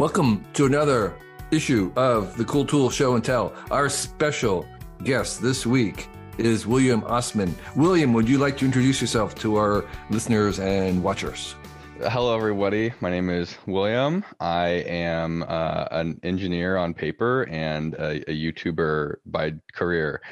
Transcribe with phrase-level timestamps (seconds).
[0.00, 1.14] Welcome to another
[1.50, 3.52] issue of the Cool Tool Show and Tell.
[3.70, 4.66] Our special
[5.04, 6.08] guest this week
[6.38, 7.54] is William Osman.
[7.76, 11.54] William, would you like to introduce yourself to our listeners and watchers?
[11.98, 12.94] Hello, everybody.
[13.02, 14.24] My name is William.
[14.40, 20.22] I am uh, an engineer on paper and a, a, YouTuber by career.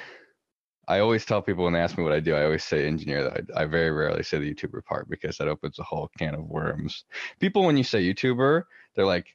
[0.88, 3.44] I always tell people when they ask me what I do, I always say engineer.
[3.54, 6.46] I, I very rarely say the YouTuber part because that opens a whole can of
[6.46, 7.04] worms.
[7.38, 8.62] People, when you say YouTuber,
[8.96, 9.26] they're like,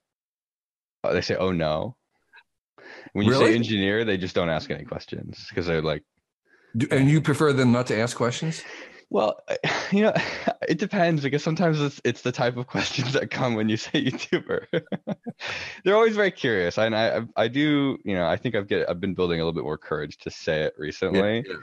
[1.03, 1.95] Oh, they say, "Oh no."
[3.13, 3.47] When you really?
[3.47, 6.03] say engineer, they just don't ask any questions because they're like.
[6.89, 8.63] And you prefer them not to ask questions?
[9.13, 9.39] Well,
[9.91, 10.13] you know,
[10.67, 14.03] it depends because sometimes it's it's the type of questions that come when you say
[14.03, 14.65] YouTuber.
[15.83, 18.99] They're always very curious, and I I do you know I think I've get I've
[18.99, 21.43] been building a little bit more courage to say it recently.
[21.45, 21.55] Yeah, yeah.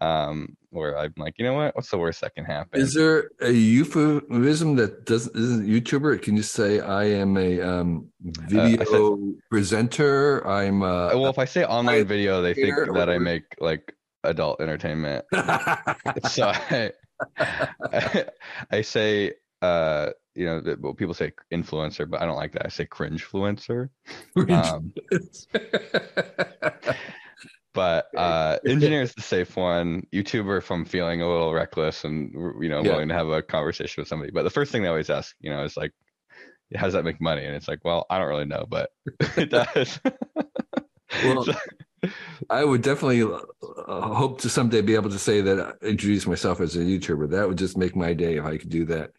[0.00, 1.76] Um, where I'm like, you know what?
[1.76, 2.80] What's the worst that can happen?
[2.80, 6.20] Is there a euphemism that doesn't isn't YouTuber?
[6.20, 10.46] Can you say I am a um, video uh, said, presenter?
[10.46, 11.30] I'm a, well.
[11.30, 15.24] If I say online video, they think that I make like adult entertainment.
[16.28, 16.92] so I,
[17.38, 18.24] I,
[18.70, 22.66] I, say, uh, you know, well, people say influencer, but I don't like that.
[22.66, 23.90] I say cringe influencer.
[24.48, 24.92] Um,
[27.74, 30.06] but uh, engineer is the safe one.
[30.12, 32.92] YouTuber, if I'm feeling a little reckless and you know yeah.
[32.92, 34.30] willing to have a conversation with somebody.
[34.30, 35.92] But the first thing they always ask, you know, is like,
[36.74, 38.90] "How does that make money?" And it's like, well, I don't really know, but
[39.36, 40.00] it does.
[41.24, 41.46] well,
[42.48, 46.60] I would definitely uh, hope to someday be able to say that I introduce myself
[46.60, 47.30] as a YouTuber.
[47.30, 49.10] That would just make my day if I could do that.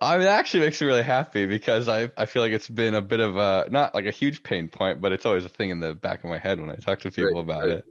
[0.00, 2.94] I mean, it actually makes me really happy because I I feel like it's been
[2.94, 5.70] a bit of a not like a huge pain point, but it's always a thing
[5.70, 7.70] in the back of my head when I talk to people right, about right.
[7.70, 7.84] it.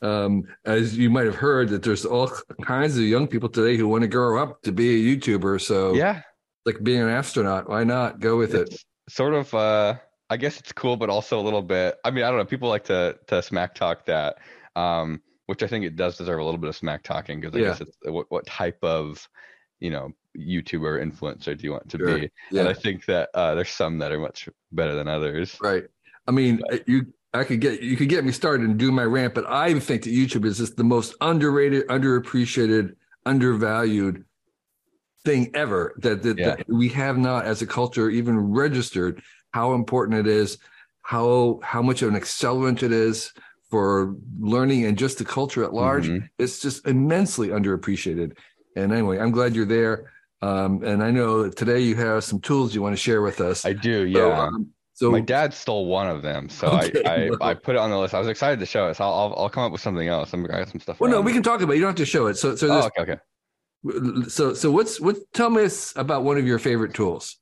[0.00, 2.30] Um, as you might have heard, that there's all
[2.62, 5.60] kinds of young people today who want to grow up to be a YouTuber.
[5.60, 6.22] So yeah,
[6.66, 8.84] like being an astronaut, why not go with it's it?
[9.08, 9.54] Sort of.
[9.54, 9.96] uh
[10.30, 11.96] I guess it's cool, but also a little bit.
[12.04, 12.44] I mean, I don't know.
[12.44, 14.36] People like to to smack talk that,
[14.76, 17.60] um, which I think it does deserve a little bit of smack talking because I
[17.60, 17.68] yeah.
[17.68, 19.26] guess it's what, what type of,
[19.80, 22.18] you know, YouTuber influencer do you want to sure.
[22.18, 22.30] be?
[22.50, 22.60] Yeah.
[22.60, 25.56] And I think that uh, there's some that are much better than others.
[25.60, 25.84] Right.
[26.26, 29.04] I mean, but, you I could get you could get me started and do my
[29.04, 32.94] rant, but I think that YouTube is just the most underrated, underappreciated,
[33.26, 34.24] undervalued
[35.24, 36.56] thing ever that, that, yeah.
[36.56, 39.20] that we have not as a culture even registered
[39.52, 40.58] how important it is,
[41.02, 43.32] how how much of an accelerant it is
[43.70, 46.08] for learning and just the culture at large.
[46.08, 46.26] Mm-hmm.
[46.38, 48.36] It's just immensely underappreciated.
[48.76, 50.12] And anyway, I'm glad you're there.
[50.40, 53.64] Um, and I know today you have some tools you want to share with us.
[53.64, 54.18] I do, yeah.
[54.18, 57.76] So, um, so my dad stole one of them, so okay, I, I, I put
[57.76, 58.14] it on the list.
[58.14, 58.94] I was excited to show it.
[58.94, 60.32] So I'll I'll, I'll come up with something else.
[60.32, 60.98] I'm I got some stuff.
[60.98, 61.74] Well, no, we can talk about.
[61.74, 61.76] it.
[61.76, 62.36] You don't have to show it.
[62.36, 64.28] So so oh, okay, okay.
[64.28, 65.16] So so what's what?
[65.34, 67.38] Tell me about one of your favorite tools.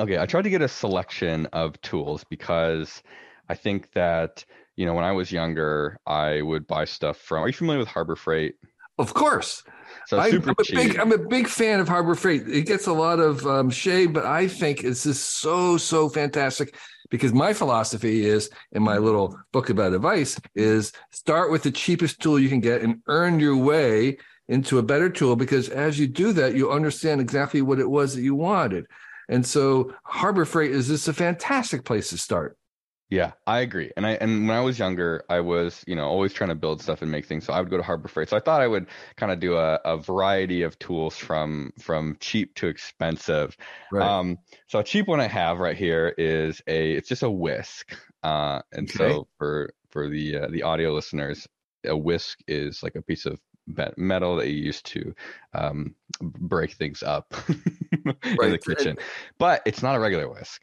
[0.00, 3.00] Okay, I tried to get a selection of tools because
[3.48, 4.44] I think that
[4.74, 7.44] you know when I was younger, I would buy stuff from.
[7.44, 8.56] Are you familiar with Harbor Freight?
[8.98, 9.62] Of course.
[10.06, 12.48] So I, am a big I'm a big fan of Harbor Freight.
[12.48, 16.76] It gets a lot of um, shade, but I think it's just so so fantastic
[17.10, 22.20] because my philosophy is in my little book about advice is start with the cheapest
[22.20, 24.18] tool you can get and earn your way
[24.48, 28.14] into a better tool because as you do that you understand exactly what it was
[28.14, 28.86] that you wanted
[29.28, 32.56] and so Harbor Freight is just a fantastic place to start.
[33.08, 33.92] Yeah, I agree.
[33.96, 36.82] And I and when I was younger, I was, you know, always trying to build
[36.82, 37.44] stuff and make things.
[37.44, 38.28] So I would go to Harbor Freight.
[38.28, 42.16] So I thought I would kind of do a, a variety of tools from from
[42.18, 43.56] cheap to expensive.
[43.92, 44.04] Right.
[44.04, 47.96] Um, so a cheap one I have right here is a it's just a whisk.
[48.24, 49.12] Uh, and okay.
[49.12, 51.46] so for for the uh, the audio listeners,
[51.84, 53.38] a whisk is like a piece of
[53.96, 55.14] metal that you use to
[55.54, 57.34] um, break things up
[58.04, 58.16] right.
[58.42, 58.96] in the kitchen.
[59.38, 60.62] But it's not a regular whisk.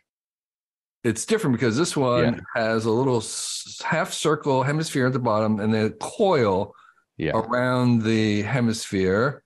[1.04, 2.40] It's different because this one yeah.
[2.62, 3.22] has a little
[3.84, 6.74] half circle hemisphere at the bottom and then a coil
[7.18, 7.32] yeah.
[7.34, 9.44] around the hemisphere.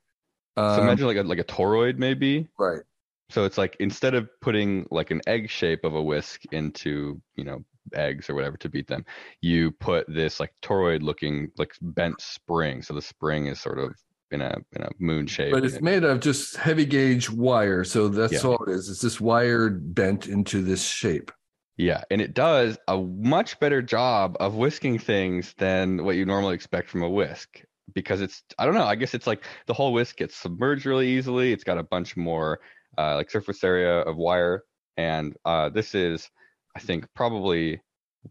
[0.56, 2.47] Um, so imagine like a like a toroid maybe.
[2.57, 2.81] Right.
[3.30, 7.44] So it's like instead of putting like an egg shape of a whisk into, you
[7.44, 7.63] know,
[7.94, 9.06] eggs or whatever to beat them,
[9.42, 12.81] you put this like toroid looking like bent spring.
[12.81, 13.95] So the spring is sort of
[14.31, 15.53] in a in a moon shape.
[15.53, 17.83] But it's made of just heavy gauge wire.
[17.83, 18.50] So that's yeah.
[18.50, 18.89] all it is.
[18.89, 21.31] It's just wire bent into this shape.
[21.77, 26.56] Yeah, and it does a much better job of whisking things than what you normally
[26.56, 27.62] expect from a whisk
[27.94, 31.07] because it's I don't know, I guess it's like the whole whisk gets submerged really
[31.07, 31.53] easily.
[31.53, 32.59] It's got a bunch more
[32.97, 34.63] uh, like surface area of wire
[34.97, 36.29] and uh, this is
[36.75, 37.79] I think probably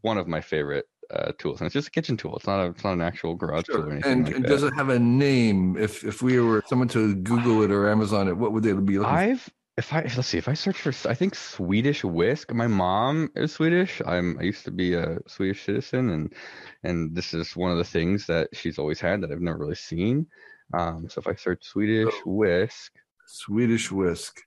[0.02, 2.37] one of my favorite uh, tools, and it's just a kitchen tool.
[2.37, 3.76] It's not a, it's not an actual garage sure.
[3.76, 4.12] tool or anything.
[4.12, 5.76] And, like and does it have a name?
[5.76, 8.98] If if we were someone to Google it or Amazon it, what would they be?
[8.98, 12.52] Looking I've if I let's see, if I search for, I think Swedish whisk.
[12.52, 14.00] My mom is Swedish.
[14.06, 16.34] I'm I used to be a Swedish citizen, and
[16.82, 19.75] and this is one of the things that she's always had that I've never really
[19.75, 20.26] seen.
[20.73, 22.93] Um, so if I search Swedish whisk,
[23.26, 24.40] Swedish whisk,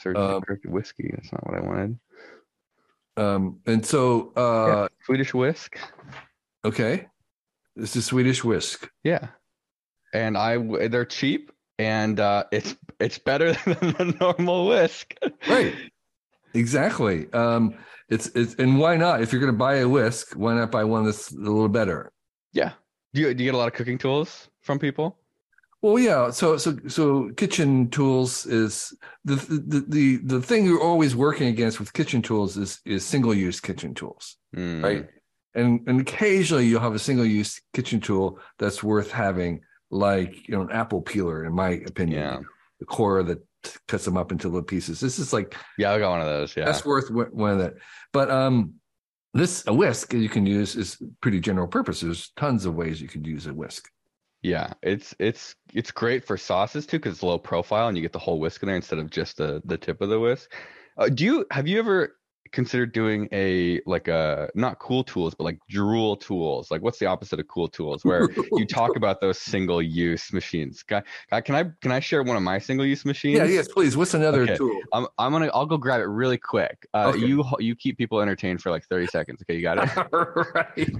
[0.00, 1.12] search um, whiskey.
[1.14, 1.98] That's not what I wanted.
[3.16, 5.78] Um, and so uh, yeah, Swedish whisk.
[6.64, 7.06] Okay,
[7.76, 8.90] this is Swedish whisk.
[9.04, 9.28] Yeah,
[10.12, 10.58] and I
[10.88, 15.14] they're cheap and uh, it's it's better than the normal whisk.
[15.48, 15.74] right.
[16.54, 17.32] Exactly.
[17.32, 17.74] Um,
[18.08, 19.22] it's it's and why not?
[19.22, 22.12] If you're going to buy a whisk, why not buy one that's a little better?
[22.52, 22.72] Yeah.
[23.14, 25.18] Do you do you get a lot of cooking tools from people?
[25.82, 26.30] Well, yeah.
[26.30, 31.78] So so so kitchen tools is the the the the thing you're always working against
[31.78, 34.82] with kitchen tools is is single use kitchen tools, mm.
[34.82, 35.06] right?
[35.54, 39.60] And and occasionally you'll have a single use kitchen tool that's worth having
[39.90, 42.20] like you know an apple peeler, in my opinion.
[42.20, 42.40] Yeah.
[42.80, 43.44] The core that
[43.88, 45.00] cuts them up into little pieces.
[45.00, 46.56] This is like yeah, I got one of those.
[46.56, 47.74] Yeah, that's worth one of that.
[48.12, 48.74] But um,
[49.34, 52.00] this a whisk you can use is pretty general purpose.
[52.00, 53.88] There's tons of ways you could use a whisk.
[54.42, 58.12] Yeah, it's it's it's great for sauces too because it's low profile and you get
[58.12, 60.52] the whole whisk in there instead of just the the tip of the whisk.
[60.96, 62.16] Uh, do you have you ever
[62.52, 66.70] consider doing a like a not cool tools but like drool tools.
[66.70, 68.04] Like what's the opposite of cool tools?
[68.04, 70.82] Where you talk about those single use machines.
[70.82, 71.02] Can
[71.32, 73.38] I, can I can i share one of my single use machines?
[73.38, 73.96] yeah yes please.
[73.96, 74.56] What's another okay.
[74.56, 74.80] tool?
[74.92, 76.86] I'm, I'm gonna i'll go grab it really quick.
[76.94, 77.18] Uh, okay.
[77.18, 79.42] you you keep people entertained for like 30 seconds.
[79.42, 80.08] Okay you got it?
[80.54, 80.90] Right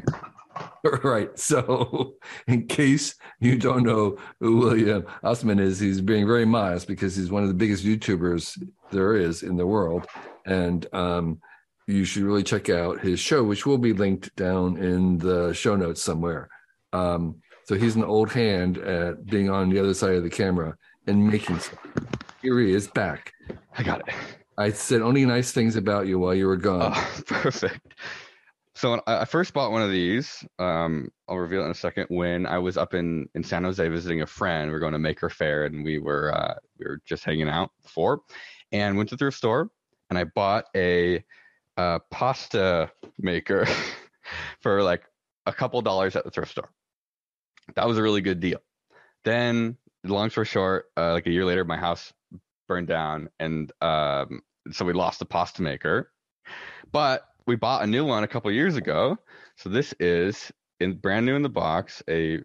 [1.03, 2.15] right so
[2.47, 7.31] in case you don't know who william Osman is he's being very modest because he's
[7.31, 8.61] one of the biggest youtubers
[8.91, 10.07] there is in the world
[10.47, 11.41] and um,
[11.89, 15.75] you should really check out his show, which will be linked down in the show
[15.75, 16.49] notes somewhere.
[16.93, 20.77] Um, so he's an old hand at being on the other side of the camera
[21.07, 21.79] and making stuff.
[22.43, 23.33] Here he is back.
[23.77, 24.15] I got it.
[24.59, 26.93] I said only nice things about you while you were gone.
[26.95, 27.95] Oh, perfect.
[28.79, 30.47] So I first bought one of these.
[30.61, 32.07] Um, I'll reveal it in a second.
[32.11, 35.01] When I was up in, in San Jose visiting a friend, we are going to
[35.01, 38.21] Maker Faire, and we were uh, we were just hanging out before,
[38.71, 39.69] and went to the thrift store,
[40.11, 41.25] and I bought a,
[41.77, 43.67] a pasta maker
[44.61, 45.03] for like
[45.45, 46.71] a couple dollars at the thrift store.
[47.75, 48.61] That was a really good deal.
[49.25, 52.13] Then, long story short, uh, like a year later, my house
[52.69, 56.13] burned down, and um, so we lost the pasta maker.
[56.93, 59.17] But we bought a new one a couple years ago.
[59.57, 62.03] So this is in brand new in the box.
[62.09, 62.41] A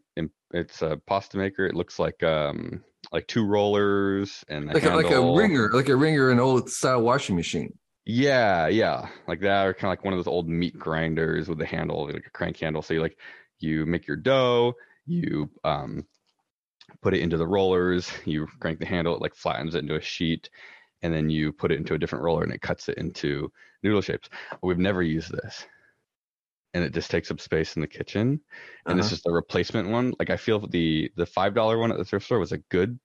[0.51, 1.67] it's a pasta maker.
[1.67, 5.95] It looks like um like two rollers and like a, like a wringer, like a
[5.95, 7.77] ringer, an old style washing machine.
[8.05, 11.61] Yeah, yeah, like that, or kind of like one of those old meat grinders with
[11.61, 12.81] a handle, like a crank handle.
[12.81, 13.17] So you like
[13.59, 14.73] you make your dough,
[15.05, 16.05] you um
[17.01, 20.01] put it into the rollers, you crank the handle, it like flattens it into a
[20.01, 20.49] sheet,
[21.01, 23.51] and then you put it into a different roller and it cuts it into
[23.83, 24.29] noodle shapes.
[24.61, 25.65] We've never used this
[26.73, 28.39] and it just takes up space in the kitchen.
[28.85, 28.95] And uh-huh.
[28.95, 30.13] this is the replacement one.
[30.19, 32.99] Like I feel the the five dollar one at the thrift store was a good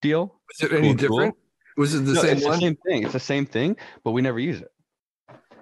[0.00, 0.40] deal.
[0.48, 1.34] Was it cool any different?
[1.76, 2.54] Was it the no, same it's one?
[2.54, 3.02] The same thing.
[3.04, 4.70] It's the same thing, but we never use it.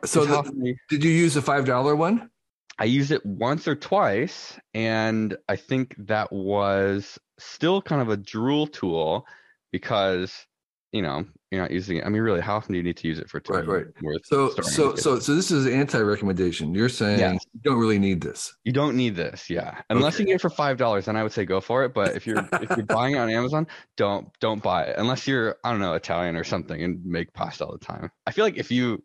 [0.05, 2.31] So the, did you use the five dollar one?
[2.79, 8.17] I used it once or twice, and I think that was still kind of a
[8.17, 9.27] drool tool
[9.71, 10.47] because
[10.93, 12.07] you know you're not using it.
[12.07, 13.87] I mean, really, how often do you need to use it for right, right.
[14.25, 16.73] so, so, so, so this is anti-recommendation.
[16.75, 18.55] You're saying you don't really need this.
[18.65, 19.81] You don't need this, yeah.
[19.91, 20.23] Unless okay.
[20.23, 21.93] you get it for five dollars, then I would say go for it.
[21.93, 23.67] But if you're if you're buying it on Amazon,
[23.97, 27.67] don't don't buy it unless you're I don't know Italian or something and make pasta
[27.67, 28.11] all the time.
[28.27, 29.03] I feel like if you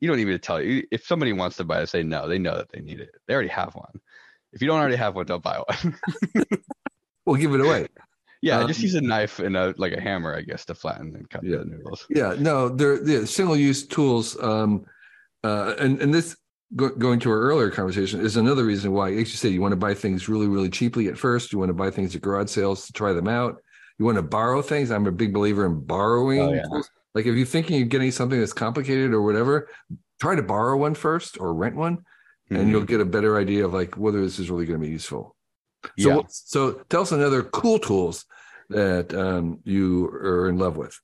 [0.00, 2.28] you don't need me to tell you if somebody wants to buy it, say no.
[2.28, 3.10] They know that they need it.
[3.26, 4.00] They already have one.
[4.52, 5.96] If you don't already have one, don't buy one.
[7.24, 7.86] we'll give it away.
[8.42, 11.14] Yeah, um, just use a knife and a like a hammer, I guess, to flatten
[11.14, 12.06] and cut yeah, the noodles.
[12.08, 14.40] Yeah, no, they're, they're single use tools.
[14.42, 14.86] Um,
[15.44, 16.36] uh, and and this
[16.74, 19.72] go, going to our earlier conversation is another reason why, as you say, you want
[19.72, 21.52] to buy things really really cheaply at first.
[21.52, 23.56] You want to buy things at garage sales to try them out.
[23.98, 24.90] You want to borrow things.
[24.90, 26.40] I'm a big believer in borrowing.
[26.40, 26.82] Oh, yeah.
[27.14, 29.68] Like if you're thinking you're getting something that's complicated or whatever,
[30.20, 32.56] try to borrow one first or rent one, mm-hmm.
[32.56, 34.92] and you'll get a better idea of like whether this is really going to be
[34.92, 35.36] useful.
[35.98, 36.20] So, yeah.
[36.28, 38.26] so tell us another cool tools
[38.68, 40.98] that um, you are in love with.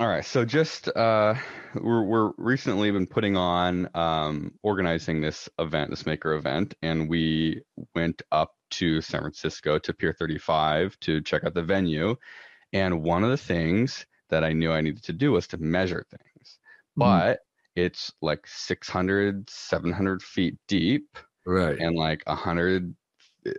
[0.00, 1.34] All right, so just uh,
[1.74, 7.62] we're we're recently been putting on um, organizing this event, this maker event, and we
[7.94, 12.16] went up to San Francisco to Pier 35 to check out the venue.
[12.72, 16.04] And one of the things that I knew I needed to do was to measure
[16.10, 16.58] things,
[16.98, 17.00] mm-hmm.
[17.00, 17.40] but
[17.76, 21.16] it's like 600, 700 feet deep,
[21.46, 22.96] right, and like a hundred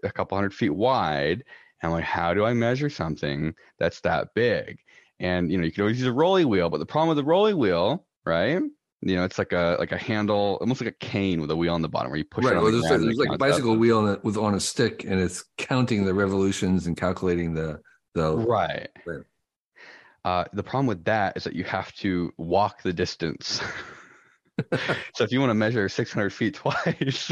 [0.04, 1.44] a couple hundred feet wide.
[1.82, 4.80] And I'm like, how do I measure something that's that big?
[5.20, 7.24] And you know, you can always use a rolly wheel, but the problem with the
[7.24, 8.62] rolly wheel, right?
[9.02, 11.74] You know, it's like a like a handle, almost like a cane with a wheel
[11.74, 12.56] on the bottom where you push right.
[12.56, 12.62] it.
[12.62, 15.46] Well, there's, there's like a bicycle wheel on a, with on a stick, and it's
[15.58, 17.82] counting the revolutions and calculating the
[18.14, 18.90] the right.
[19.06, 19.22] right.
[20.24, 23.62] Uh, the problem with that is that you have to walk the distance.
[25.14, 27.32] so if you want to measure 600 feet twice,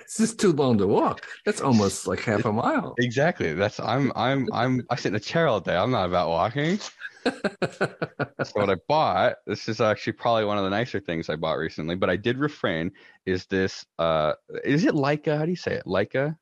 [0.00, 1.26] it's just too long to walk.
[1.44, 2.94] That's almost like half a mile.
[2.98, 3.54] Exactly.
[3.54, 5.76] That's I'm I'm I'm I sit in a chair all day.
[5.76, 6.78] I'm not about walking.
[7.24, 11.58] so what I bought, this is actually probably one of the nicer things I bought
[11.58, 12.90] recently, but I did refrain.
[13.26, 15.38] Is this uh is it Leica?
[15.38, 15.84] How do you say it?
[15.84, 16.36] Leica,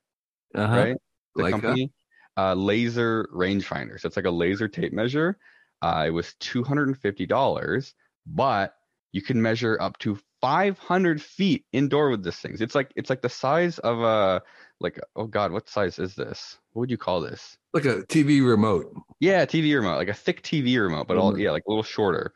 [0.55, 0.77] uh-huh.
[0.77, 0.97] right?
[1.35, 1.51] The Leica?
[1.51, 1.93] company,
[2.37, 4.01] uh, laser rangefinder.
[4.01, 5.39] So it's like a laser tape measure.
[5.83, 7.95] Uh, it was two hundred and fifty dollars,
[8.27, 8.75] but
[9.13, 12.57] you can measure up to 500 feet indoor with this thing.
[12.59, 14.43] It's like it's like the size of a
[14.81, 16.59] like oh god, what size is this?
[16.73, 17.57] What would you call this?
[17.73, 18.95] Like a TV remote.
[19.21, 21.41] Yeah, TV remote, like a thick TV remote, but all mm-hmm.
[21.41, 22.35] yeah, like a little shorter.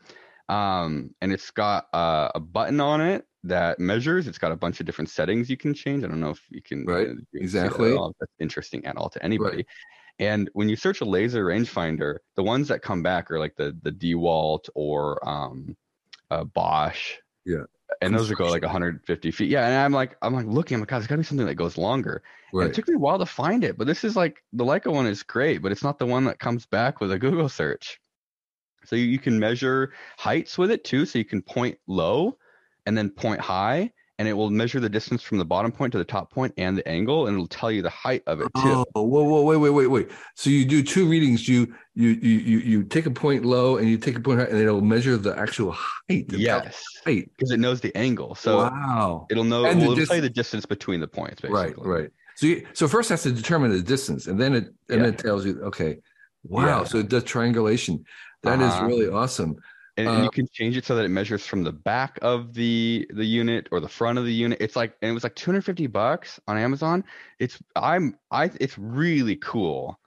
[0.49, 4.27] Um, and it's got uh, a button on it that measures.
[4.27, 6.05] It's got a bunch of different settings you can change.
[6.05, 7.91] I don't know if you can right uh, you exactly.
[7.91, 9.59] That that's interesting at all to anybody.
[9.59, 9.67] Right.
[10.19, 13.77] And when you search a laser rangefinder, the ones that come back are like the
[13.83, 15.77] the DeWalt or um,
[16.31, 17.15] uh, Bosch.
[17.45, 17.65] Yeah.
[18.03, 19.51] And those would go like 150 feet.
[19.51, 20.77] Yeah, and I'm like, I'm like looking.
[20.77, 22.23] I'm like, God, there's got to be something that goes longer.
[22.53, 22.65] Right.
[22.65, 24.93] And it took me a while to find it, but this is like the Leica
[24.93, 28.01] one is great, but it's not the one that comes back with a Google search.
[28.85, 31.05] So you, you can measure heights with it too.
[31.07, 32.39] So you can point low
[32.87, 35.99] and then point high, and it will measure the distance from the bottom point to
[35.99, 38.85] the top point and the angle, and it'll tell you the height of it too.
[38.95, 40.11] Oh, whoa, whoa, wait, wait, wait, wait.
[40.35, 41.49] So you do two readings.
[41.49, 44.45] You you you you you take a point low and you take a point high,
[44.45, 46.29] and it'll measure the actual height.
[46.29, 48.35] The yes, height because it knows the angle.
[48.35, 49.65] So wow, it'll know.
[49.65, 51.41] And it'll tell you the distance between the points.
[51.41, 51.59] Basically.
[51.59, 52.11] Right, right.
[52.37, 55.09] So you, so first has to determine the distance, and then it and yeah.
[55.09, 55.97] it tells you okay,
[56.45, 56.67] wow.
[56.67, 56.85] Yeah.
[56.85, 58.05] So it does triangulation.
[58.43, 58.85] That uh-huh.
[58.85, 59.57] is really awesome
[60.01, 63.07] and, and, you can change it so that it measures from the back of the
[63.15, 64.59] the unit or the front of the unit.
[64.61, 67.05] It's like and it was like 250 bucks on amazon.
[67.39, 69.99] It's i'm i it's really cool.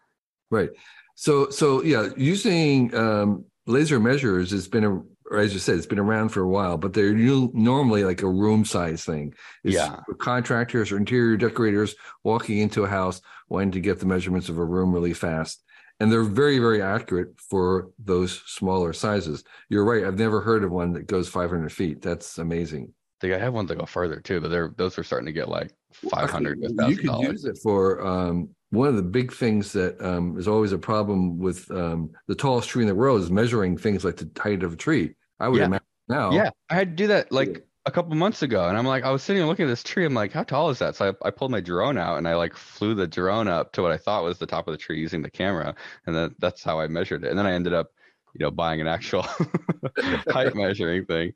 [0.50, 0.70] Right.
[1.16, 5.88] So so yeah using um laser measures has been a or as you said, it's
[5.88, 9.34] been around for a while, but they're normally like a room size thing.
[9.64, 10.00] It's yeah.
[10.20, 14.66] contractors or interior decorators walking into a house wanting to get the measurements of a
[14.66, 15.64] room really fast
[16.00, 20.72] and they're very very accurate for those smaller sizes you're right i've never heard of
[20.72, 24.20] one that goes 500 feet that's amazing I think I have ones that go further
[24.20, 25.72] too, but they're those are starting to get like
[26.12, 26.60] five hundred.
[26.62, 30.72] You could use it for um, one of the big things that um, is always
[30.72, 34.30] a problem with um, the tallest tree in the world is measuring things like the
[34.38, 35.14] height of a tree.
[35.40, 35.66] I would yeah.
[35.66, 36.32] imagine now.
[36.32, 39.12] Yeah, I had to do that like a couple months ago and i'm like i
[39.12, 40.96] was sitting and looking at this tree i'm like how tall is that?
[40.96, 43.82] So I, I, pulled my drone out and i like flew the drone up to
[43.82, 45.76] what i thought was the top of the tree using the camera
[46.06, 47.92] and then that's how i measured it and then i ended up
[48.34, 49.22] you know buying an actual
[50.30, 51.34] height measuring thing.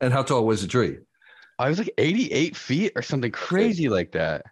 [0.00, 0.98] And how tall was the tree?
[1.58, 4.46] I was like 88 feet or something crazy like that.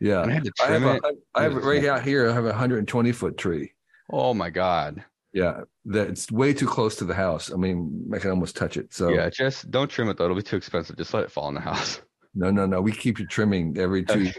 [0.00, 0.22] Yeah.
[0.22, 1.04] And i had to trim I have, it.
[1.04, 3.72] A, I have it right out here i have a 120 foot tree.
[4.10, 7.52] Oh my god yeah, that it's way too close to the house.
[7.52, 8.92] I mean, I can almost touch it.
[8.92, 10.96] So yeah, just don't trim it though; it'll be too expensive.
[10.96, 12.00] Just let it fall in the house.
[12.34, 12.80] No, no, no.
[12.80, 14.30] We keep you trimming every two.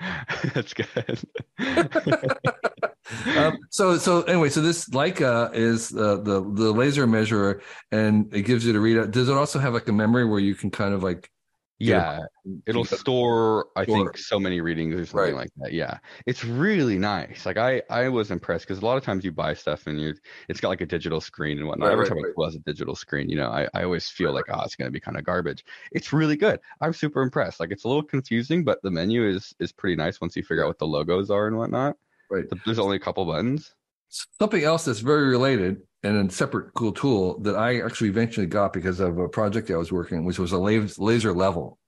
[0.54, 1.20] That's good.
[3.36, 7.60] um, so, so anyway, so this Leica is uh, the the laser measurer,
[7.92, 9.10] and it gives you to read out.
[9.10, 11.30] Does it also have like a memory where you can kind of like
[11.78, 12.20] yeah,
[12.66, 15.42] it'll store, I think, so many readings or something right.
[15.42, 15.72] like that.
[15.72, 17.46] Yeah, it's really nice.
[17.46, 20.14] Like I, I was impressed because a lot of times you buy stuff and you,
[20.48, 21.88] it's got like a digital screen and whatnot.
[21.88, 22.34] Right, Every right, time right.
[22.36, 24.88] it has a digital screen, you know, I, I always feel like, oh, it's going
[24.88, 25.64] to be kind of garbage.
[25.92, 26.58] It's really good.
[26.80, 27.60] I'm super impressed.
[27.60, 30.64] Like it's a little confusing, but the menu is is pretty nice once you figure
[30.64, 31.96] out what the logos are and whatnot.
[32.30, 32.44] Right.
[32.64, 33.72] There's only a couple buttons.
[34.40, 38.72] Something else that's very related and a separate cool tool that I actually eventually got
[38.72, 41.78] because of a project I was working, which was a laser level.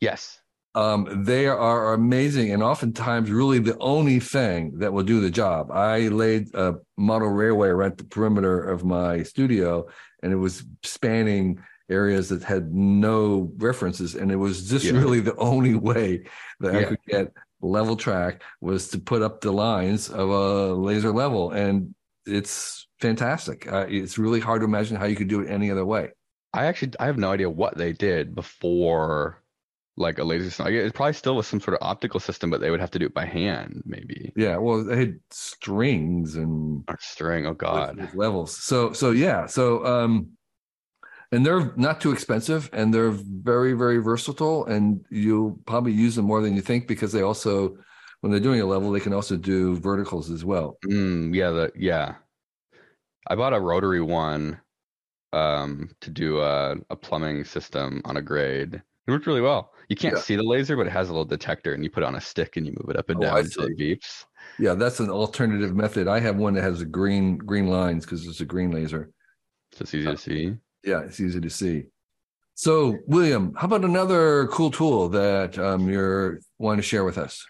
[0.00, 0.40] Yes.
[0.74, 5.70] Um, they are amazing and oftentimes really the only thing that will do the job.
[5.70, 9.86] I laid a model railway around the perimeter of my studio
[10.22, 14.14] and it was spanning areas that had no references.
[14.14, 14.92] And it was just yeah.
[14.92, 16.24] really the only way
[16.60, 16.80] that yeah.
[16.80, 21.50] I could get level track was to put up the lines of a laser level.
[21.50, 21.94] And
[22.26, 23.70] it's fantastic.
[23.70, 26.10] Uh, it's really hard to imagine how you could do it any other way.
[26.54, 29.42] I actually I have no idea what they did before
[29.96, 30.68] like a laser system.
[30.68, 33.06] It probably still was some sort of optical system, but they would have to do
[33.06, 34.32] it by hand, maybe.
[34.36, 37.46] Yeah, well, they had strings and string.
[37.46, 38.56] Oh God, with, with levels.
[38.56, 40.28] So so yeah, so um,
[41.30, 46.26] and they're not too expensive, and they're very very versatile, and you'll probably use them
[46.26, 47.76] more than you think because they also,
[48.20, 50.78] when they're doing a level, they can also do verticals as well.
[50.86, 52.14] Mm, yeah, the, yeah.
[53.26, 54.60] I bought a rotary one
[55.32, 58.74] um, to do a, a plumbing system on a grade.
[58.74, 59.72] It worked really well.
[59.88, 60.20] You can't Yeah.
[60.20, 62.20] see the laser, but it has a little detector, and you put it on a
[62.20, 64.24] stick and you move it up and Oh, down until it beeps.
[64.58, 66.08] Yeah, that's an alternative method.
[66.08, 69.10] I have one that has a green green lines because it's a green laser.
[69.72, 70.56] So it's easy to see.
[70.84, 71.86] Yeah, it's easy to see.
[72.54, 77.44] So, William, how about another cool tool that um, you're want to share with us?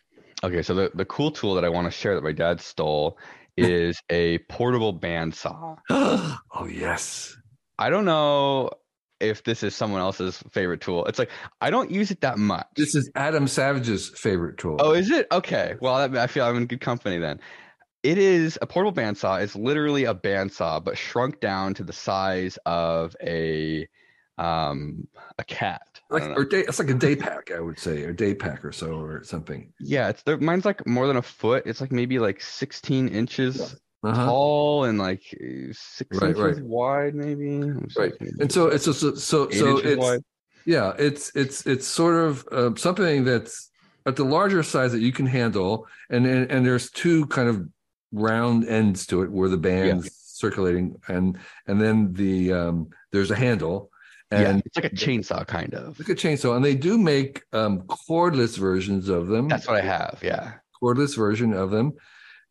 [0.44, 3.18] Okay, so the, the cool tool that I want to share that my dad stole
[3.56, 5.76] is a portable bandsaw.
[5.90, 7.36] oh yes,
[7.78, 8.70] I don't know
[9.20, 11.06] if this is someone else's favorite tool.
[11.06, 11.30] It's like
[11.60, 12.66] I don't use it that much.
[12.76, 14.76] this is Adam Savage's favorite tool.
[14.80, 15.26] Oh, is it?
[15.32, 15.76] Okay.
[15.80, 17.40] Well, that, I feel I'm in good company then.
[18.02, 19.42] It is a portable bandsaw.
[19.42, 23.86] It's literally a bandsaw, but shrunk down to the size of a
[24.38, 25.06] um
[25.38, 25.91] a cat.
[26.12, 28.72] Like or day, it's like a day pack, I would say, or day pack or
[28.72, 29.72] so, or something.
[29.80, 30.38] yeah, it's there.
[30.38, 31.64] Mine's like more than a foot.
[31.66, 34.26] It's like maybe like 16 inches Uh-huh.
[34.26, 36.64] tall and like uh, six Right, inches right.
[36.64, 37.60] wide, maybe.
[37.96, 40.20] Right, and so it's so so so, so it's wide.
[40.66, 43.70] yeah, it's it's it's sort of uh, something that's
[44.04, 47.68] at the larger size that you can handle, and and, and there's two kind of
[48.10, 51.38] round ends to it where the band's circulating, and
[51.68, 53.91] and then the um, there's a handle,
[54.40, 55.98] yeah, and it's like a chainsaw kind of.
[55.98, 59.48] look a chainsaw, and they do make um, cordless versions of them.
[59.48, 60.20] That's what I have.
[60.22, 60.52] Yeah.
[60.82, 61.92] cordless version of them,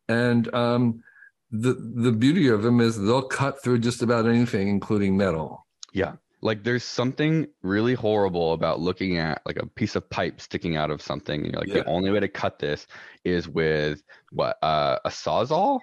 [0.08, 1.02] and um,
[1.50, 5.66] the the beauty of them is they'll cut through just about anything, including metal.
[5.92, 6.14] Yeah.
[6.44, 10.90] Like there's something really horrible about looking at like a piece of pipe sticking out
[10.90, 11.40] of something.
[11.44, 11.82] And you're like, Yeah.
[11.82, 12.88] the only way to cut this
[13.24, 14.58] is with what?
[14.60, 15.78] Uh, a sawzall?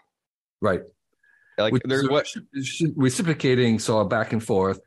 [0.61, 0.81] Right.
[1.57, 2.27] Like Which there's what
[2.97, 4.79] reciprocating saw back and forth,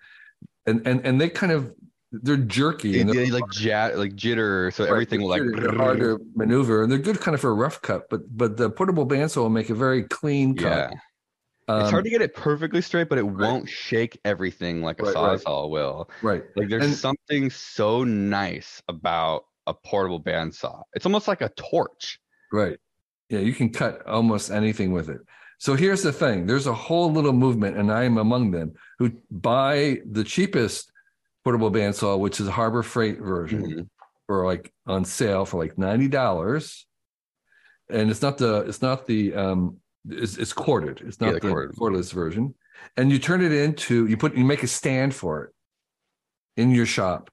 [0.66, 1.72] and and and they kind of
[2.12, 5.42] they're jerky and they're, like jet like jitter, so everything will like
[5.76, 8.08] hard to maneuver, and they're good kind of for a rough cut.
[8.10, 10.88] But but the portable bandsaw will make a very clean cut yeah.
[10.88, 10.94] cut.
[11.78, 15.04] it's Um, hard to get it perfectly straight, but it won't shake everything like a
[15.04, 15.40] Right, right.
[15.40, 16.10] sawzall will.
[16.22, 16.42] right.
[16.54, 20.82] Like there's And- something so nice about a portable bandsaw.
[20.92, 22.18] It's almost like a torch.
[22.52, 22.78] Right.
[23.30, 25.20] Yeah, you can cut almost anything with it.
[25.58, 29.12] So here's the thing there's a whole little movement, and I am among them, who
[29.30, 30.90] buy the cheapest
[31.44, 33.88] portable bandsaw, which is a Harbor Freight version, Mhm.
[34.26, 36.86] for like on sale for like $90.
[37.90, 41.00] And it's not the, it's not the, um, it's, it's corded.
[41.04, 41.76] It's not Yeah, the the corded.
[41.76, 42.54] cordless version.
[42.96, 45.50] And you turn it into, you put, you make a stand for it
[46.56, 47.28] in your shop,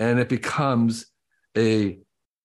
[0.00, 1.06] and it becomes
[1.56, 1.98] a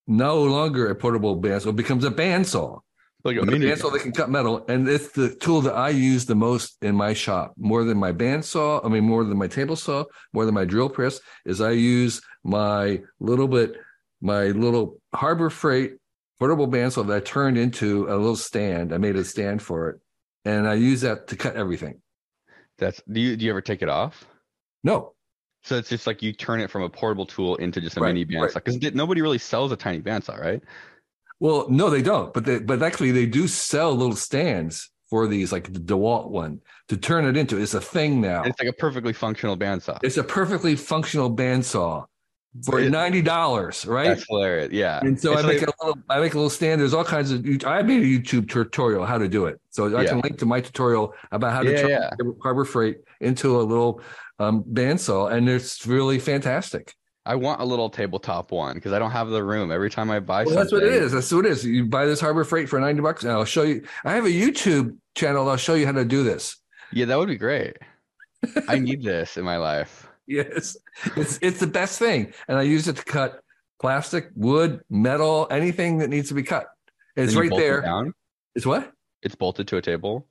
[0.08, 2.80] no longer a portable bandsaw, it becomes a bandsaw.
[3.24, 3.66] Like a mini.
[3.68, 6.96] bandsaw that can cut metal, and it's the tool that I use the most in
[6.96, 8.84] my shop, more than my bandsaw.
[8.84, 11.20] I mean, more than my table saw, more than my drill press.
[11.46, 13.76] Is I use my little bit,
[14.22, 15.94] my little Harbor Freight
[16.40, 18.94] portable bandsaw that I turned into a little stand.
[18.94, 20.00] I made a stand for it,
[20.46, 22.02] and I use that to cut everything.
[22.80, 24.26] That's do you do you ever take it off?
[24.84, 25.14] No,
[25.64, 28.16] So it's just like you turn it from a portable tool into just a Right,
[28.16, 28.64] mini bandsaw right.
[28.64, 30.64] because nobody really sells a tiny bandsaw, right?
[31.42, 32.34] Well, no, they don't.
[32.34, 36.62] But they, but actually, they do sell little stands for these, like the DeWalt one,
[36.88, 37.58] to turn it into.
[37.60, 38.44] It's a thing now.
[38.44, 40.00] It's like a perfectly functional bandsaw.
[40.04, 42.06] It's a perfectly functional bandsaw
[42.64, 44.10] for It- ninety dollars, right?
[44.10, 44.72] That's hilarious.
[44.72, 45.00] Yeah.
[45.02, 46.80] And so It's I make like- a little, I make a little stand.
[46.80, 47.40] There's all kinds of.
[47.66, 50.62] I made a YouTube tutorial how to do it, so I can link to my
[50.62, 52.10] tutorial about how to Yeah, turn yeah.
[52.44, 54.02] Harbor Freight into a little
[54.40, 56.94] um, bandsaw, and it's really fantastic.
[57.26, 59.72] I want a little tabletop one because I don't have the room.
[59.72, 61.12] Every time I buy Well, something, that's what it is.
[61.12, 61.64] That's what it is.
[61.66, 63.84] You buy this Harbor Freight for ninety bucks, and I'll show you.
[64.04, 65.48] I have a YouTube channel.
[65.50, 66.58] I'll show you how to do this.
[66.92, 67.78] Yeah, that would be great.
[68.68, 70.08] I need this in my life.
[70.28, 70.78] Yes,
[71.18, 73.42] it's it's the best thing, and I use it to cut
[73.82, 76.68] plastic, wood, metal, anything that needs to be cut.
[77.18, 77.82] It's right it there.
[77.82, 78.14] down.
[78.56, 78.94] It's what?
[79.24, 80.28] It's bolted to a table.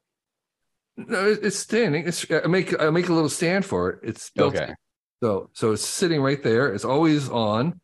[0.96, 2.07] No, it's standing.
[2.07, 3.98] It's I make I make a little stand for it.
[4.03, 4.72] It's built Okay.
[5.22, 6.72] So so it's sitting right there.
[6.72, 7.80] It's always on,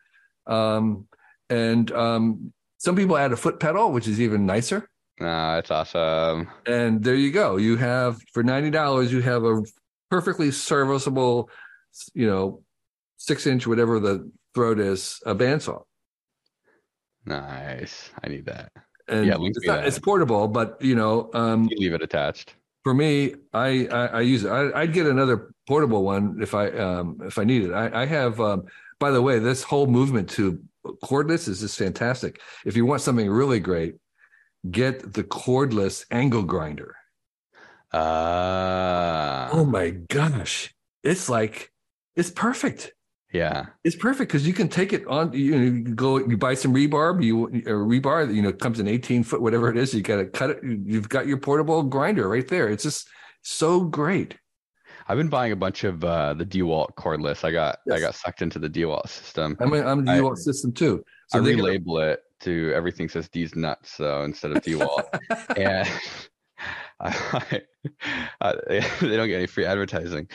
[0.47, 1.07] um,
[1.51, 4.89] and um, some people add a foot pedal, which is even nicer.
[5.19, 6.49] Nah, it's awesome.
[6.67, 7.57] And there you go.
[7.57, 9.63] You have for ninety dollars, you have a
[10.11, 11.51] perfectly serviceable,
[12.15, 12.63] you know,
[13.17, 15.83] six inch whatever the throat is, a bandsaw.
[17.25, 18.11] Nice.
[18.23, 18.73] I need that.
[19.09, 22.55] And Yeah, it's, not, it's portable, but you know, um, You leave it attached.
[22.87, 24.49] For me, I, I I use it.
[24.49, 27.73] I, I'd get another portable one if I um if I need it.
[27.73, 28.41] I, I have.
[28.41, 28.67] Um,
[29.01, 30.63] by the way, this whole movement to
[31.03, 32.41] cordless is just fantastic.
[32.65, 33.97] If you want something really great,
[34.71, 36.95] get the cordless angle grinder.
[37.93, 40.73] Uh, Oh my gosh,
[41.03, 41.73] it's like
[42.15, 42.93] it's perfect.
[43.37, 43.67] Yeah.
[43.85, 45.33] It's perfect because you can take it on.
[45.33, 47.23] You know, you go, you buy some rebar.
[47.23, 49.95] You a rebar that you know comes in eighteen foot, whatever it is.
[49.95, 50.59] You got to cut it.
[50.63, 52.69] You've got your portable grinder right there.
[52.69, 53.09] It's just
[53.43, 54.37] so great.
[55.09, 57.45] I've been buying a bunch of uh, the DeWalt cordless.
[57.45, 57.97] I got yes.
[57.97, 59.57] I got sucked into the DeWalt system.
[59.61, 61.05] I mean, I'm the DeWalt system too.
[61.29, 65.05] So I relabel it to everything says D's nuts, so instead of DeWalt,
[65.57, 65.89] and
[67.01, 67.63] I,
[68.41, 70.29] I, they don't get any free advertising.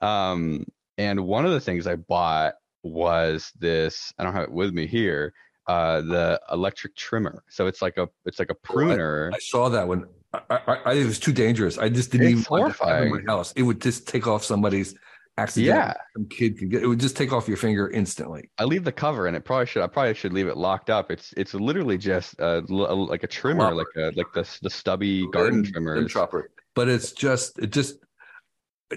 [0.00, 0.66] Um,
[0.98, 4.12] and one of the things I bought was this.
[4.18, 5.32] I don't have it with me here.
[5.66, 7.42] Uh, the electric trimmer.
[7.48, 9.30] So it's like a it's like a pruner.
[9.32, 10.06] Oh, I, I, saw that one.
[10.34, 11.78] I, I, I, it was too dangerous.
[11.78, 13.10] I just didn't it's even horrifying.
[13.10, 13.52] want in my house.
[13.52, 14.94] It would just take off somebody's
[15.38, 15.66] accident.
[15.68, 16.86] Yeah, some kid could get it.
[16.86, 18.50] Would just take off your finger instantly.
[18.58, 19.82] I leave the cover, and it probably should.
[19.82, 21.10] I probably should leave it locked up.
[21.10, 25.26] It's it's literally just a, a like a trimmer, like a like the the stubby
[25.28, 26.06] garden trimmer.
[26.08, 26.50] Chopper.
[26.74, 27.96] But it's just it just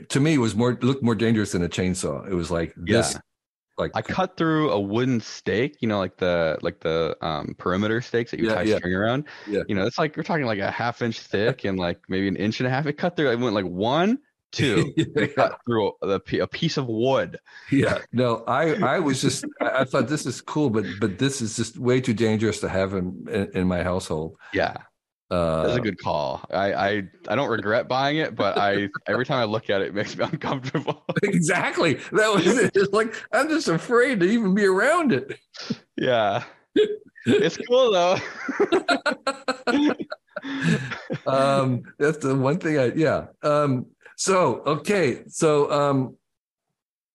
[0.10, 2.28] to me it was more looked more dangerous than a chainsaw.
[2.30, 3.20] It was like this yeah
[3.78, 8.02] like I cut through a wooden stake, you know, like the like the um, perimeter
[8.02, 8.78] stakes that you yeah, tie yeah.
[8.78, 9.26] string around.
[9.48, 9.62] Yeah.
[9.68, 12.36] You know, it's like we're talking like a half inch thick and like maybe an
[12.36, 12.86] inch and a half.
[12.88, 13.30] It cut through.
[13.30, 14.18] I went like one,
[14.52, 14.94] two.
[14.98, 15.28] yeah.
[15.28, 17.38] cut through a, a, piece of wood.
[17.72, 18.00] Yeah.
[18.12, 21.56] No, I I was just I, I, thought this is cool, but but this is
[21.56, 24.38] just way too dangerous to have in in, in my household.
[24.54, 24.78] Yeah.
[25.30, 26.46] Uh, That's a good call.
[26.52, 29.90] I, I I don't regret buying it, but I every time I look at it,
[29.90, 31.04] it makes me uncomfortable.
[31.24, 31.96] exactly.
[32.14, 32.72] That was it.
[32.76, 35.38] It's like I'm just afraid to even be around it.
[35.98, 36.44] Yeah.
[37.26, 38.18] It's cool though.
[41.28, 43.26] um, that's the one thing I yeah.
[43.44, 46.16] Um, so okay, so um,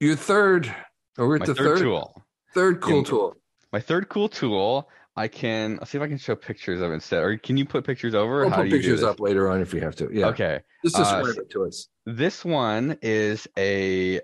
[0.01, 0.75] your third,
[1.17, 2.23] or we're at the third, third tool.
[2.53, 3.37] Third cool tool.
[3.73, 5.79] My third cool tool I can.
[5.81, 7.23] I'll see if I can show pictures of it instead.
[7.23, 8.41] Or can you put pictures over?
[8.41, 10.09] We'll put pictures up later on if you have to.
[10.11, 10.29] Yeah.
[10.29, 10.61] Okay.
[10.85, 11.89] Just describe uh, it to us.
[12.07, 14.21] This one is a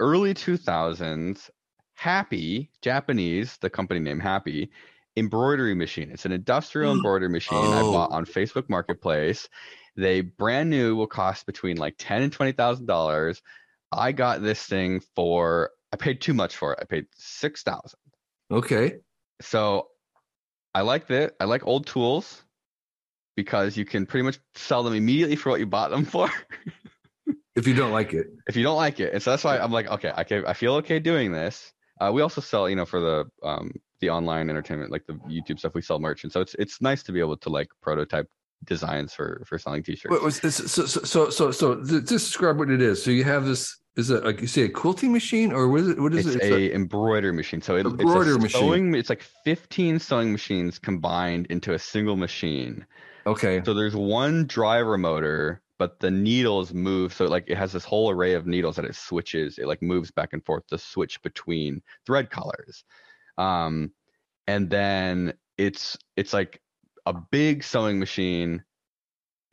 [0.00, 1.50] early 2000s
[1.94, 4.70] Happy Japanese, the company name Happy
[5.16, 6.10] embroidery machine.
[6.10, 7.72] It's an industrial embroidery machine oh.
[7.72, 9.48] I bought on Facebook Marketplace.
[9.96, 13.40] They brand new will cost between like ten and twenty thousand dollars.
[13.92, 16.80] I got this thing for I paid too much for it.
[16.82, 18.00] I paid six thousand.
[18.50, 18.96] Okay.
[19.40, 19.88] So
[20.74, 21.34] I like that.
[21.40, 22.42] I like old tools
[23.36, 26.30] because you can pretty much sell them immediately for what you bought them for.
[27.54, 28.26] if you don't like it.
[28.48, 30.52] If you don't like it, and so that's why I'm like, okay, I can, I
[30.52, 31.72] feel okay doing this.
[32.00, 35.58] Uh, we also sell, you know, for the um, the online entertainment, like the YouTube
[35.58, 38.28] stuff, we sell merch, and so it's it's nice to be able to like prototype
[38.64, 40.10] designs for for selling t-shirts.
[40.10, 40.56] What was this?
[40.56, 43.02] So so so so, so just describe what it is.
[43.02, 45.88] So you have this is it like you say a quilting machine or what is
[45.88, 46.00] it?
[46.00, 46.42] What is it's it?
[46.42, 47.62] It's a, a embroidery machine.
[47.62, 49.00] So it, embroidery it's a sewing, machine.
[49.00, 52.84] It's like 15 sewing machines combined into a single machine.
[53.26, 53.62] Okay.
[53.64, 57.14] So there's one driver motor, but the needles move.
[57.14, 59.58] So like it has this whole array of needles that it switches.
[59.58, 62.84] It like moves back and forth to switch between thread colors.
[63.38, 63.92] Um,
[64.48, 66.60] and then it's it's like
[67.06, 68.64] a big sewing machine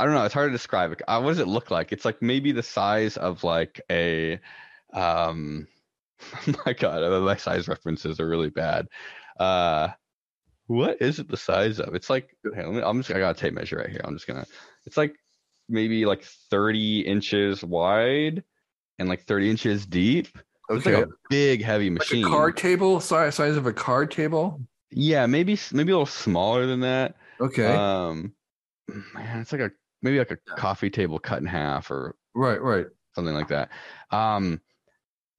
[0.01, 0.25] I don't know.
[0.25, 0.99] It's hard to describe.
[1.07, 1.91] Uh, what does it look like?
[1.91, 4.39] It's like maybe the size of like a.
[4.93, 5.67] Um,
[6.47, 8.87] oh my God, uh, my size references are really bad.
[9.39, 9.89] Uh,
[10.65, 11.93] what is it the size of?
[11.93, 14.01] It's like hey, me, I'm just I got a tape measure right here.
[14.03, 14.47] I'm just gonna.
[14.87, 15.13] It's like
[15.69, 18.43] maybe like 30 inches wide
[18.97, 20.29] and like 30 inches deep.
[20.67, 20.77] Okay.
[20.77, 22.23] It's like a big heavy machine.
[22.23, 24.61] Like a card table size size of a card table.
[24.89, 27.17] Yeah, maybe maybe a little smaller than that.
[27.39, 27.67] Okay.
[27.67, 28.33] Um,
[29.13, 32.87] man, it's like a maybe like a coffee table cut in half or right, right,
[33.15, 33.69] something like that.
[34.11, 34.61] Um,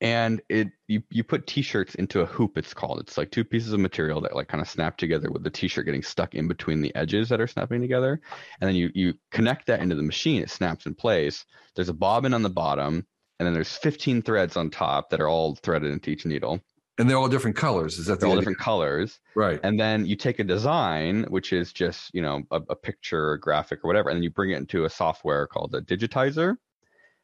[0.03, 2.59] and it you you put t-shirts into a hoop.
[2.59, 2.99] It's called.
[2.99, 5.87] It's like two pieces of material that like kind of snap together with the t-shirt
[5.87, 8.21] getting stuck in between the edges that are snapping together,
[8.61, 10.43] and then you you connect that into the machine.
[10.43, 11.45] It snaps in place.
[11.77, 13.07] There's a bobbin on the bottom,
[13.39, 16.61] and then there's 15 threads on top that are all threaded into each needle.
[16.99, 17.99] And they're all different colors.
[17.99, 19.59] Is that they're all different colors, right?
[19.63, 23.41] And then you take a design, which is just you know a, a picture, a
[23.41, 26.57] graphic, or whatever, and then you bring it into a software called a digitizer.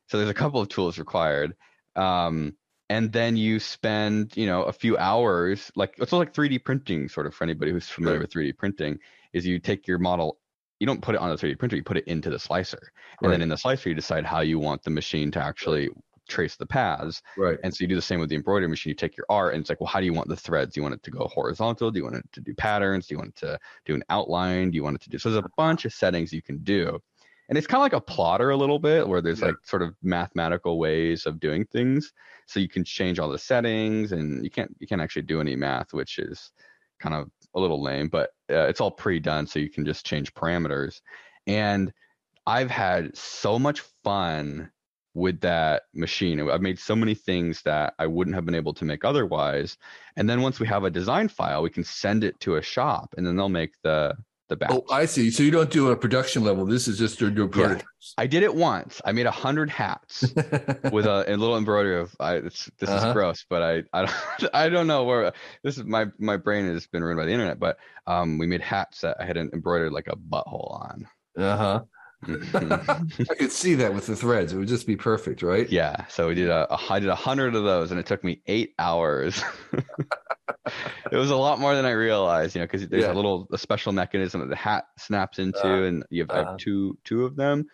[0.06, 1.54] So there's a couple of tools required.
[1.96, 2.54] Um,
[2.90, 7.26] and then you spend you know a few hours like it's like 3d printing sort
[7.26, 8.22] of for anybody who's familiar sure.
[8.22, 8.98] with 3d printing
[9.32, 10.38] is you take your model
[10.80, 13.28] you don't put it on the 3d printer you put it into the slicer and
[13.28, 13.34] right.
[13.34, 15.88] then in the slicer you decide how you want the machine to actually
[16.28, 17.22] trace the paths.
[17.36, 17.58] Right.
[17.64, 18.90] And so you do the same with the embroidery machine.
[18.90, 20.74] You take your art and it's like, well, how do you want the threads?
[20.74, 21.90] Do you want it to go horizontal?
[21.90, 23.06] Do you want it to do patterns?
[23.06, 24.70] Do you want it to do an outline?
[24.70, 26.98] Do you want it to do so there's a bunch of settings you can do.
[27.48, 29.46] And it's kind of like a plotter a little bit where there's yeah.
[29.46, 32.12] like sort of mathematical ways of doing things.
[32.46, 35.56] So you can change all the settings and you can't you can't actually do any
[35.56, 36.50] math, which is
[37.00, 40.34] kind of a little lame, but uh, it's all pre-done so you can just change
[40.34, 41.00] parameters.
[41.46, 41.92] And
[42.46, 44.70] I've had so much fun
[45.14, 46.40] with that machine.
[46.48, 49.76] I've made so many things that I wouldn't have been able to make otherwise.
[50.16, 53.14] And then once we have a design file, we can send it to a shop
[53.16, 54.16] and then they'll make the
[54.48, 54.70] the batch.
[54.72, 55.30] Oh, I see.
[55.30, 56.64] So you don't do a production level.
[56.64, 58.14] This is just do prototypes.
[58.16, 59.00] I did it once.
[59.04, 60.22] I made a hundred hats
[60.92, 62.14] with a, a, little embroidery of.
[62.18, 63.08] I, this uh-huh.
[63.08, 65.84] is gross, but I I don't, I don't know where this is.
[65.84, 67.58] My my brain has been ruined by the internet.
[67.58, 71.06] But um, we made hats that I had embroidered like a butthole on.
[71.36, 71.80] Uh huh.
[72.26, 73.22] Mm-hmm.
[73.30, 74.52] I could see that with the threads.
[74.52, 75.68] It would just be perfect, right?
[75.70, 76.06] Yeah.
[76.08, 78.42] So we did a, a I did a hundred of those, and it took me
[78.46, 79.42] eight hours.
[79.72, 83.12] it was a lot more than I realized, you know, because there's yeah.
[83.12, 86.34] a little a special mechanism that the hat snaps into, uh, and you have, uh,
[86.34, 86.56] have, uh-huh.
[86.58, 87.66] two two of them.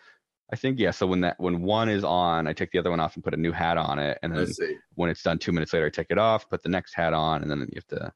[0.53, 0.91] I think yeah.
[0.91, 3.33] So when that when one is on, I take the other one off and put
[3.33, 4.47] a new hat on it, and then
[4.93, 7.41] when it's done, two minutes later, I take it off, put the next hat on,
[7.41, 8.13] and then you have to.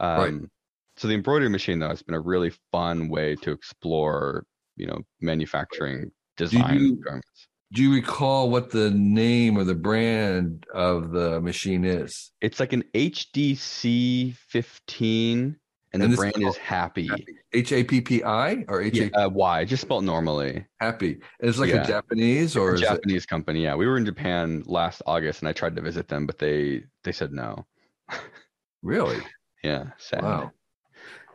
[0.00, 0.50] Um, right.
[0.96, 4.44] So the embroidery machine though has been a really fun way to explore,
[4.76, 7.48] you know, manufacturing design do you, garments.
[7.72, 12.30] Do you recall what the name or the brand of the machine is?
[12.40, 15.56] It's like an HDC 15
[15.94, 17.08] and, and the brand is Happy.
[17.52, 20.66] H A P P I or H A Y, just spelled normally.
[20.80, 21.20] Happy.
[21.38, 21.82] It's like yeah.
[21.82, 23.28] a Japanese or a Japanese it...
[23.28, 23.62] company.
[23.62, 26.82] Yeah, we were in Japan last August, and I tried to visit them, but they
[27.04, 27.64] they said no.
[28.82, 29.18] really?
[29.62, 29.90] yeah.
[29.98, 30.22] Sad.
[30.22, 30.50] Wow.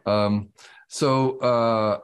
[0.06, 0.49] Um.
[0.89, 1.99] So, uh,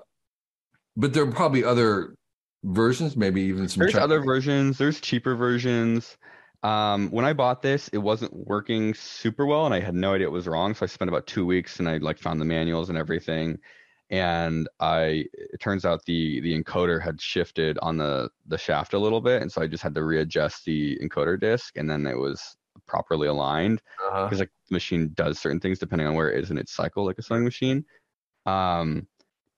[0.96, 2.16] but there are probably other
[2.64, 3.82] versions, maybe even some.
[3.82, 4.78] There's other versions.
[4.78, 6.18] There's cheaper versions.
[6.64, 10.28] Um, when I bought this, it wasn't working super well, and I had no idea
[10.28, 10.74] it was wrong.
[10.74, 13.60] So I spent about two weeks, and I like found the manuals and everything.
[14.10, 19.00] And I, it turns out the the encoder had shifted on the the shaft a
[19.00, 22.18] little bit, and so I just had to readjust the encoder disc, and then it
[22.18, 22.56] was
[22.88, 24.36] properly aligned because uh-huh.
[24.40, 27.18] like the machine does certain things depending on where it is in its cycle, like
[27.18, 27.86] a sewing machine.
[28.46, 29.08] Um,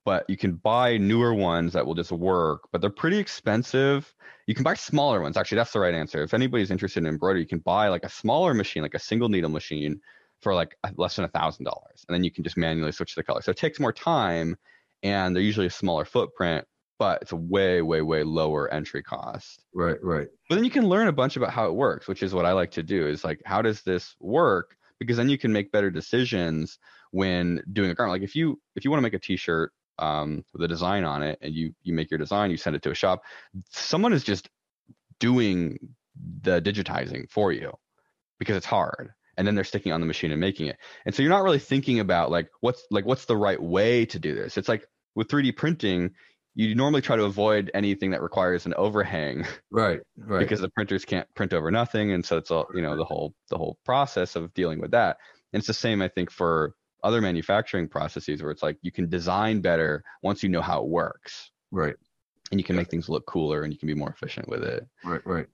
[0.07, 4.13] but you can buy newer ones that will just work, but they're pretty expensive.
[4.45, 5.35] You can buy smaller ones.
[5.35, 6.23] Actually, that's the right answer.
[6.23, 9.27] If anybody's interested in embroidery, you can buy like a smaller machine, like a single
[9.27, 9.99] needle machine
[10.39, 12.05] for like less than a thousand dollars.
[12.07, 13.41] And then you can just manually switch the color.
[13.41, 14.55] So it takes more time
[15.03, 16.63] and they're usually a smaller footprint,
[16.97, 19.65] but it's a way, way, way lower entry cost.
[19.73, 20.29] Right, right.
[20.47, 22.53] But then you can learn a bunch about how it works, which is what I
[22.53, 24.77] like to do is like, how does this work?
[25.01, 26.79] Because then you can make better decisions
[27.11, 28.21] when doing a garment.
[28.21, 31.23] Like if you if you want to make a t-shirt um, with a design on
[31.23, 33.23] it and you you make your design you send it to a shop
[33.71, 34.49] someone is just
[35.19, 35.77] doing
[36.41, 37.71] the digitizing for you
[38.39, 40.77] because it's hard and then they're sticking on the machine and making it.
[41.05, 44.19] And so you're not really thinking about like what's like what's the right way to
[44.19, 44.57] do this?
[44.57, 46.11] It's like with 3d printing
[46.55, 50.39] you normally try to avoid anything that requires an overhang right right.
[50.39, 52.11] because the printers can't print over nothing.
[52.11, 55.17] And so it's all you know the whole the whole process of dealing with that.
[55.53, 59.09] And it's the same i think for other manufacturing processes where it's like you can
[59.09, 61.51] design better once you know how it works.
[61.71, 61.95] Right.
[62.51, 62.81] And you can yeah.
[62.81, 64.87] make things look cooler and you can be more efficient with it.
[65.03, 65.47] Right, right.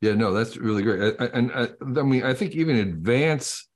[0.00, 1.14] Yeah, no, that's really great.
[1.32, 3.68] And I, I mean, I think even advanced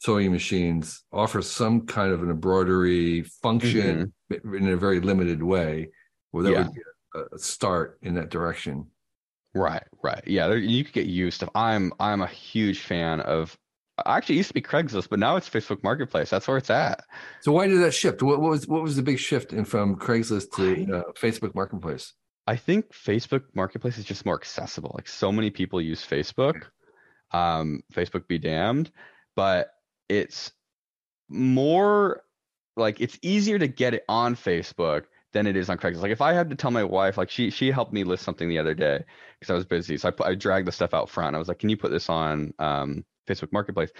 [0.00, 4.54] sewing machines offer some kind of an embroidery function mm-hmm.
[4.54, 5.90] in a very limited way.
[6.32, 6.62] Well, that yeah.
[6.62, 6.80] would be
[7.14, 8.86] a, a start in that direction.
[9.54, 10.22] Right, right.
[10.26, 11.50] Yeah, you could get used to.
[11.54, 13.56] I'm I'm a huge fan of
[14.06, 16.30] actually used to be Craigslist, but now it's Facebook Marketplace.
[16.30, 17.04] That's where it's at.
[17.40, 18.22] So why did that shift?
[18.22, 22.14] What, what was what was the big shift in from Craigslist to uh, Facebook Marketplace?
[22.46, 24.92] I think Facebook Marketplace is just more accessible.
[24.94, 26.62] Like so many people use Facebook.
[27.30, 28.90] Um, Facebook be damned,
[29.36, 29.70] but
[30.08, 30.50] it's
[31.28, 32.22] more
[32.76, 36.00] like it's easier to get it on Facebook than it is on Craigslist.
[36.00, 38.48] Like if I had to tell my wife, like she she helped me list something
[38.48, 39.04] the other day
[39.38, 41.36] because I was busy, so I put, I dragged the stuff out front.
[41.36, 43.90] I was like, "Can you put this on um, Facebook Marketplace.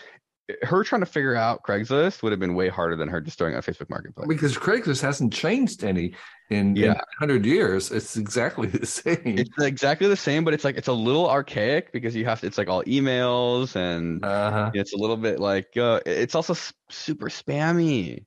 [0.63, 3.55] Her trying to figure out Craigslist would have been way harder than her just throwing
[3.55, 4.27] on Facebook Marketplace.
[4.27, 6.15] Because Craigslist hasn't changed any
[6.49, 6.87] in, yeah.
[6.87, 7.93] in 100 years.
[7.93, 9.21] It's exactly the same.
[9.25, 12.47] It's exactly the same, but it's like it's a little archaic because you have to,
[12.47, 14.71] it's like all emails and uh-huh.
[14.73, 16.55] it's a little bit like uh, it's also
[16.89, 18.25] super spammy.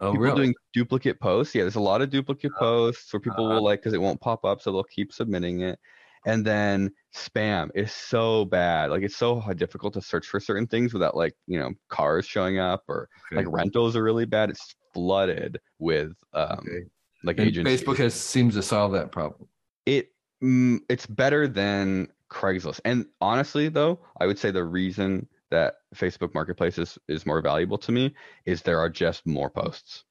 [0.00, 0.36] Oh, people really?
[0.36, 1.56] doing duplicate posts.
[1.56, 4.00] Yeah, there's a lot of duplicate uh, posts where people uh, will like because it
[4.00, 5.80] won't pop up, so they'll keep submitting it
[6.26, 10.92] and then spam is so bad like it's so difficult to search for certain things
[10.92, 13.36] without like you know cars showing up or okay.
[13.36, 16.84] like rentals are really bad it's flooded with um okay.
[17.24, 17.82] like and agencies.
[17.82, 19.48] facebook has seems to solve that problem
[19.86, 25.76] it mm, it's better than craigslist and honestly though i would say the reason that
[25.94, 30.04] facebook marketplace is, is more valuable to me is there are just more posts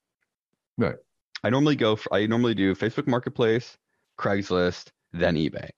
[0.78, 0.96] right
[1.44, 3.78] i normally go for, i normally do facebook marketplace
[4.18, 5.70] craigslist then ebay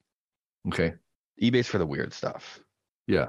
[0.68, 0.94] Okay.
[1.42, 2.60] eBay's for the weird stuff.
[3.06, 3.28] Yeah.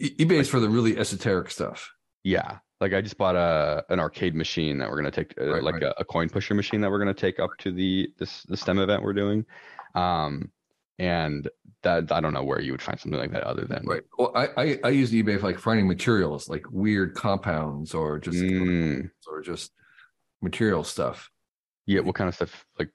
[0.00, 1.90] E- eBay's like, for the really esoteric stuff.
[2.24, 2.58] Yeah.
[2.80, 5.74] Like I just bought a an arcade machine that we're gonna take, uh, right, like
[5.74, 5.84] right.
[5.84, 8.78] A, a, coin pusher machine that we're gonna take up to the this the STEM
[8.78, 9.46] event we're doing,
[9.94, 10.50] um,
[10.98, 11.48] and
[11.82, 14.02] that I don't know where you would find something like that other than right.
[14.18, 18.36] Well, I I, I use eBay for like finding materials like weird compounds or just
[18.36, 19.10] mm.
[19.26, 19.72] or just
[20.42, 21.30] material stuff.
[21.86, 22.66] Yeah, what kind of stuff?
[22.78, 22.90] Like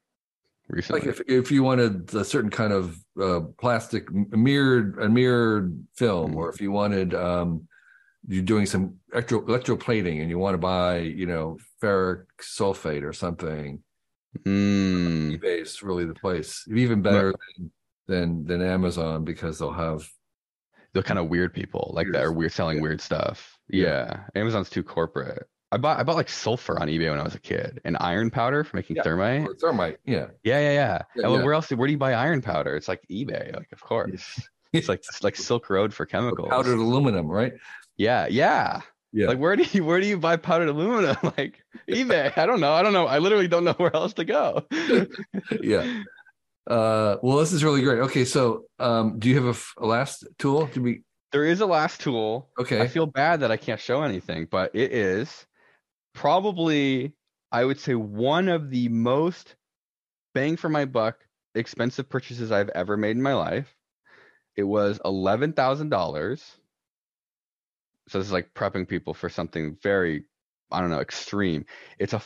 [0.68, 1.02] recently?
[1.02, 6.34] Like if if you wanted a certain kind of uh, plastic mirrored a mirrored film,
[6.34, 6.36] Mhm.
[6.38, 7.68] or if you wanted um,
[8.28, 13.14] you're doing some electro electroplating and you want to buy you know ferric sulfate or
[13.14, 13.82] something,
[14.46, 16.66] Mm, eBay is really the place.
[16.74, 17.72] Even better than,
[18.08, 20.08] than than Amazon because they'll have
[20.94, 22.82] the kind of weird people like that are weird selling Yeah.
[22.84, 23.58] weird stuff.
[23.70, 23.84] Yeah.
[23.84, 24.42] Yeah.
[24.42, 25.48] Amazon's too corporate.
[25.72, 28.30] I bought I bought like sulfur on eBay when I was a kid and iron
[28.30, 29.04] powder for making Yeah.
[29.04, 29.48] thermite.
[29.48, 30.00] or thermite.
[30.06, 31.02] Yeah, Yeah, yeah, yeah.
[31.16, 31.44] Yeah, Oh, yeah.
[31.44, 31.70] Where else?
[31.70, 32.76] Where do you buy iron powder?
[32.76, 34.42] It's like eBay, like of course.
[34.74, 36.50] It's like it's like Silk Road for chemicals.
[36.50, 37.54] powdered aluminum, right?
[37.98, 38.82] Yeah, yeah.
[39.14, 39.28] Yeah.
[39.28, 41.18] Like where do you where do you buy powdered aluminum?
[41.38, 42.38] Like eBay.
[42.38, 42.74] I don't know.
[42.74, 43.06] I don't know.
[43.08, 44.66] I literally don't know where else to go.
[45.62, 46.04] yeah.
[46.68, 48.00] Uh, well, this is really great.
[48.00, 50.68] Okay, so um, do you have a, f- a last tool?
[50.68, 51.04] Do we?
[51.32, 52.50] There is a last tool.
[52.60, 52.80] Okay.
[52.82, 55.46] I feel bad that I can't show anything, but it is
[56.14, 57.14] probably
[57.52, 59.56] I would say one of the most
[60.34, 61.18] bang for my buck
[61.56, 63.76] expensive purchases I've ever made in my life.
[64.56, 66.44] It was eleven thousand dollars.
[68.10, 70.26] So this is like prepping people for something very,
[70.72, 71.66] I don't know, extreme.
[72.00, 72.22] It's a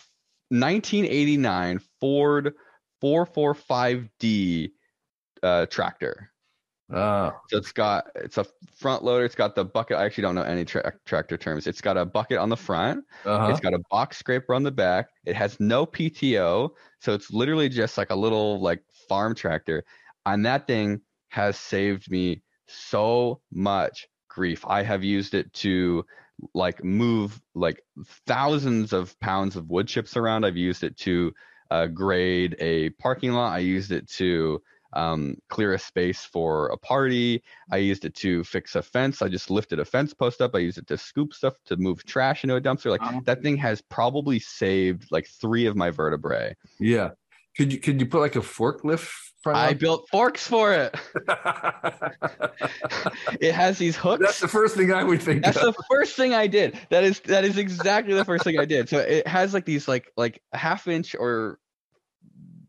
[0.49, 2.53] 1989 Ford
[3.03, 4.71] 445D
[5.43, 6.31] uh, tractor.
[6.89, 8.45] Ah, So it's got it's a
[8.75, 9.23] front loader.
[9.25, 9.97] It's got the bucket.
[9.97, 11.67] I actually don't know any tra- tractor terms.
[11.67, 13.05] It's got a bucket on the front.
[13.25, 13.51] uh-huh.
[13.51, 15.09] It's got a box scraper on the back.
[15.25, 19.83] It has no PTO, so it's literally just like a little like farm tractor.
[20.25, 24.65] And that thing has saved me so much grief.
[24.67, 26.03] I have used it to
[26.53, 27.81] like move like
[28.27, 30.45] thousands of pounds of wood chips around.
[30.45, 31.33] I've used it to
[31.71, 33.53] uh, grade a parking lot.
[33.53, 34.61] I used it to
[34.95, 37.43] um, clear a space for a party.
[37.71, 39.21] I used it to fix a fence.
[39.21, 40.55] I just lifted a fence post up.
[40.55, 42.89] I used it to scoop stuff to move trash into a dumpster.
[42.91, 43.21] Like Uh-huh.
[43.25, 46.55] that thing has probably saved like three of my vertebrae.
[46.79, 47.11] yeah.
[47.57, 49.09] Could you could you put like a forklift
[49.41, 49.57] front?
[49.57, 49.79] I up?
[49.79, 50.93] built forks for it.
[53.39, 54.21] It has these hooks.
[54.23, 55.43] That's the first thing I would think.
[55.43, 55.75] That's of.
[55.75, 56.77] the first thing I did.
[56.89, 58.89] That is that is exactly the first thing I did.
[58.89, 61.59] So it has like these like like a half inch or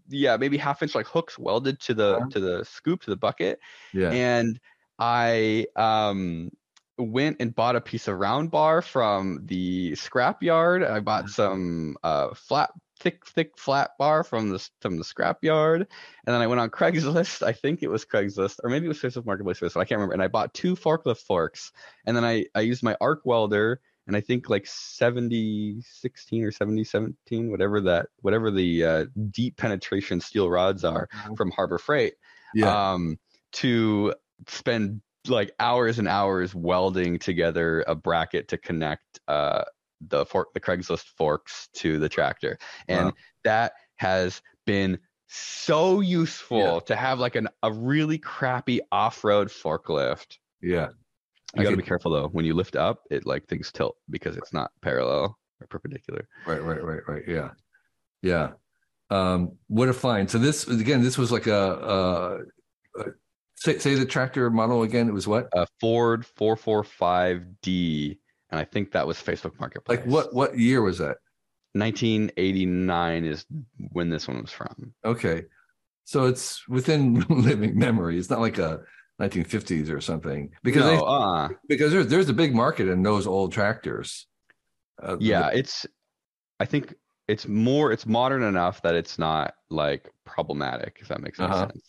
[0.08, 2.28] yeah, maybe half inch like hooks welded to the Uh-huh.
[2.30, 3.58] to the scoop to the bucket.
[3.92, 4.10] yeah.
[4.10, 4.58] And
[4.98, 6.50] I um
[6.98, 10.82] went and bought a piece of round bar from the scrap yard.
[10.82, 15.82] I bought some uh flat thick thick flat bar from the from the scrap yard.
[15.82, 17.42] And then I went on Craigslist.
[17.46, 19.60] I think it was Craigslist or maybe it was Facebook Marketplace.
[19.60, 20.14] but I can't remember.
[20.14, 21.72] And I bought two forklift forks.
[22.06, 26.50] And then I I used my arc welder and I think like 70 16 or
[26.50, 32.14] 70 17 whatever that whatever the uh, deep penetration steel rods are from Harbor Freight
[32.54, 32.92] yeah.
[32.92, 33.18] um,
[33.52, 34.14] to
[34.46, 39.64] spend like hours and hours welding together a bracket to connect uh,
[40.08, 43.12] the fork, the Craigslist forks to the tractor, and Wow.
[43.44, 46.78] that has been so useful Yeah.
[46.86, 50.38] to have like an a really crappy off-road forklift.
[50.62, 50.88] yeah.
[51.56, 52.28] You I got to be careful though.
[52.28, 56.28] When you lift up, it like things tilt because it's not parallel or perpendicular.
[56.46, 57.22] Right, right, right, right.
[57.26, 57.50] Yeah.
[58.22, 58.50] Yeah.
[59.10, 60.30] Um, what a find.
[60.30, 62.38] So this again, this was like a, uh
[62.98, 63.04] uh
[63.54, 65.08] say, say the tractor model again.
[65.08, 65.48] It was what?
[65.52, 68.18] A Ford 445D,
[68.50, 69.98] and I think that was Facebook Marketplace.
[69.98, 71.18] Like what what year was that?
[71.74, 73.46] 1989 is
[73.92, 74.94] when this one was from.
[75.04, 75.44] Okay.
[76.04, 78.18] So it's within living memory.
[78.18, 78.80] It's not like a
[79.20, 83.26] 1950s or something because no, they, uh, because there's there's a big market in those
[83.26, 84.26] old tractors.
[85.02, 85.86] Uh, yeah, it's.
[86.60, 86.94] I think
[87.28, 87.92] it's more.
[87.92, 90.98] It's modern enough that it's not like problematic.
[91.00, 91.68] If that makes any Uh-huh.
[91.68, 91.82] sense.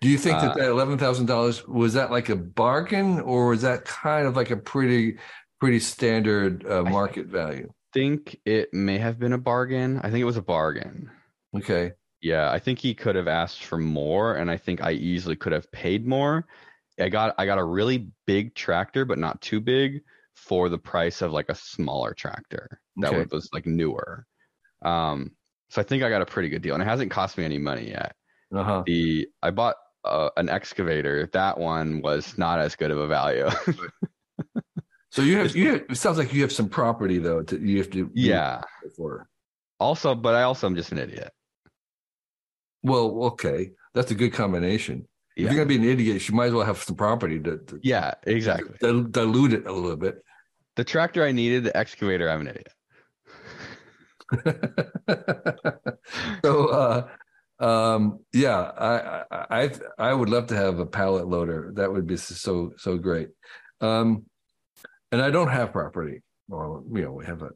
[0.00, 3.48] Do you think that Uh, that eleven thousand dollars was that like a bargain or
[3.48, 5.18] was that kind of like a pretty
[5.60, 7.72] pretty standard uh, I market value?
[7.94, 9.98] Think it may have been a bargain.
[10.02, 11.10] I think it was a bargain.
[11.56, 11.92] Okay.
[12.20, 15.52] Yeah, I think he could have asked for more, and I think I easily could
[15.52, 16.46] have paid more.
[16.98, 20.02] I got I got a really big tractor, but not too big
[20.36, 23.26] for the price of like a smaller tractor that Okay.
[23.30, 24.26] was, like newer.
[24.82, 25.32] Um,
[25.70, 27.58] so I think I got a pretty good deal, and it hasn't cost me any
[27.58, 28.14] money yet.
[28.54, 28.82] Uh huh.
[28.86, 31.28] The I bought uh, an excavator.
[31.32, 33.48] That one was not as good of a value.
[35.10, 37.78] So you have you have, it sounds like you have some property though to, you
[37.78, 38.62] have to yeah.
[38.96, 39.28] for.
[39.80, 41.32] Also, but I also am just an idiot.
[42.82, 45.08] Well, okay, that's a good combination.
[45.36, 45.50] If Yeah.
[45.52, 48.14] you're gonna be an idiot, you might as well have some property to, to Yeah,
[48.24, 48.76] exactly.
[48.80, 50.22] dil- dilute it a little bit.
[50.76, 52.72] The tractor I needed, the excavator, I'm an idiot.
[56.44, 57.08] so uh
[57.60, 62.06] um yeah I, I i i would love to have a pallet loader that would
[62.06, 63.28] be so so great
[63.80, 64.24] um
[65.12, 67.50] and i don't have property well you know we have a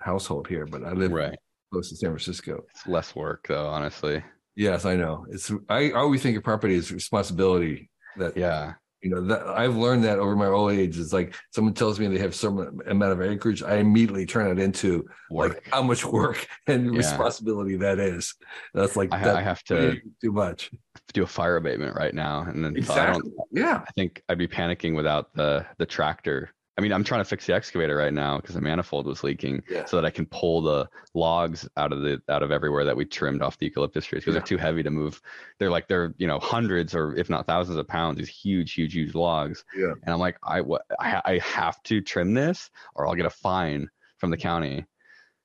[0.00, 1.38] household here but i live Right.
[1.72, 2.64] close to San Francisco.
[2.70, 4.22] It's less work though, honestly.
[4.56, 5.26] Yes, I know.
[5.30, 7.90] It's I always think of property as responsibility.
[8.16, 8.74] That Yeah.
[9.02, 10.98] you know that I've learned that over my old age.
[10.98, 14.62] It's like someone tells me they have some amount of acreage, I immediately turn it
[14.62, 15.54] into Work.
[15.54, 16.98] like how much work and Yeah.
[16.98, 18.34] responsibility that is.
[18.72, 20.70] That's like I, that I have to too much.
[21.12, 23.16] do a fire abatement right now, and then so I don't.
[23.16, 23.32] Exactly.
[23.50, 23.82] Yeah.
[23.86, 26.50] I think I'd be panicking without the the tractor.
[26.76, 29.62] I mean, I'm trying to fix the excavator right now because the manifold was leaking,
[29.70, 29.84] Yeah.
[29.84, 33.04] so that I can pull the logs out of the out of everywhere that we
[33.04, 34.40] trimmed off the eucalyptus trees because Yeah.
[34.40, 35.20] they're too heavy to move.
[35.60, 38.18] They're like they're you know hundreds or if not thousands of pounds.
[38.18, 39.64] These huge, huge, huge logs.
[39.76, 39.92] Yeah.
[40.02, 43.30] And I'm like, I what I, I have to trim this or I'll get a
[43.30, 44.84] fine from the county.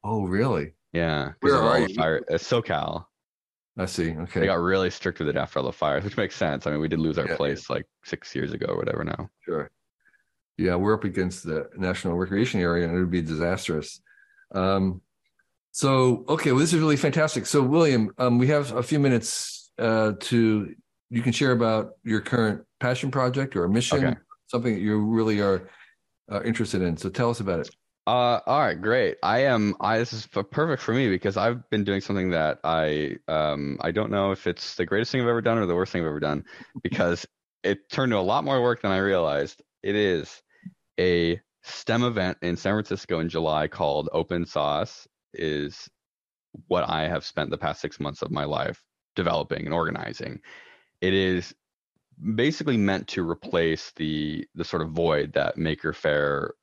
[0.03, 0.73] Oh, really?
[0.93, 1.33] Yeah.
[1.41, 1.93] Where are you?
[1.93, 3.05] Fire, uh, SoCal.
[3.77, 4.11] I see.
[4.17, 4.39] Okay.
[4.39, 6.65] They got really strict with it after all the fires, which makes sense.
[6.65, 7.35] I mean, we did lose our Yeah.
[7.37, 9.29] place like six years ago or whatever now.
[9.45, 9.69] Sure.
[10.59, 14.01] Yeah, we're up against the national recreation area, and it would be disastrous.
[14.53, 15.01] Um,
[15.71, 17.45] so, okay, well, this is really fantastic.
[17.45, 20.75] So, William, um, we have a few minutes uh, to
[21.09, 24.17] you can share about your current passion project or mission, Okay.
[24.47, 25.69] something that you really are
[26.29, 26.97] uh, interested in.
[26.97, 27.69] So, tell us about it.
[28.05, 29.15] Uh, all right, great.
[29.23, 29.75] I am.
[29.79, 33.91] I this is perfect for me because I've been doing something that I um I
[33.91, 36.07] don't know if it's the greatest thing I've ever done or the worst thing I've
[36.07, 36.43] ever done
[36.81, 37.25] because
[37.63, 39.61] it turned to a lot more work than I realized.
[39.83, 40.41] It is
[40.99, 45.07] a STEM event in San Francisco in July called Open Sauce.
[45.33, 45.89] Is
[46.67, 48.83] what I have spent the past six months of my life
[49.15, 50.41] developing and organizing.
[51.01, 51.53] It is
[52.35, 56.53] basically meant to replace the the sort of void that Maker Faire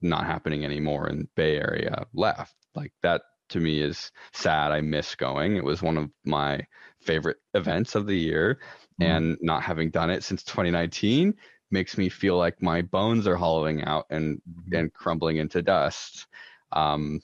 [0.00, 2.54] not happening anymore in Bay Area left.
[2.74, 4.72] Like that to me is sad.
[4.72, 5.56] I miss going.
[5.56, 6.66] It was one of my
[7.00, 8.60] favorite events of the year,
[9.00, 9.06] Mhm.
[9.06, 11.34] and not having done it since 2019
[11.70, 14.40] makes me feel like my bones are hollowing out and
[14.72, 16.26] and crumbling into dust.
[16.72, 17.20] Um,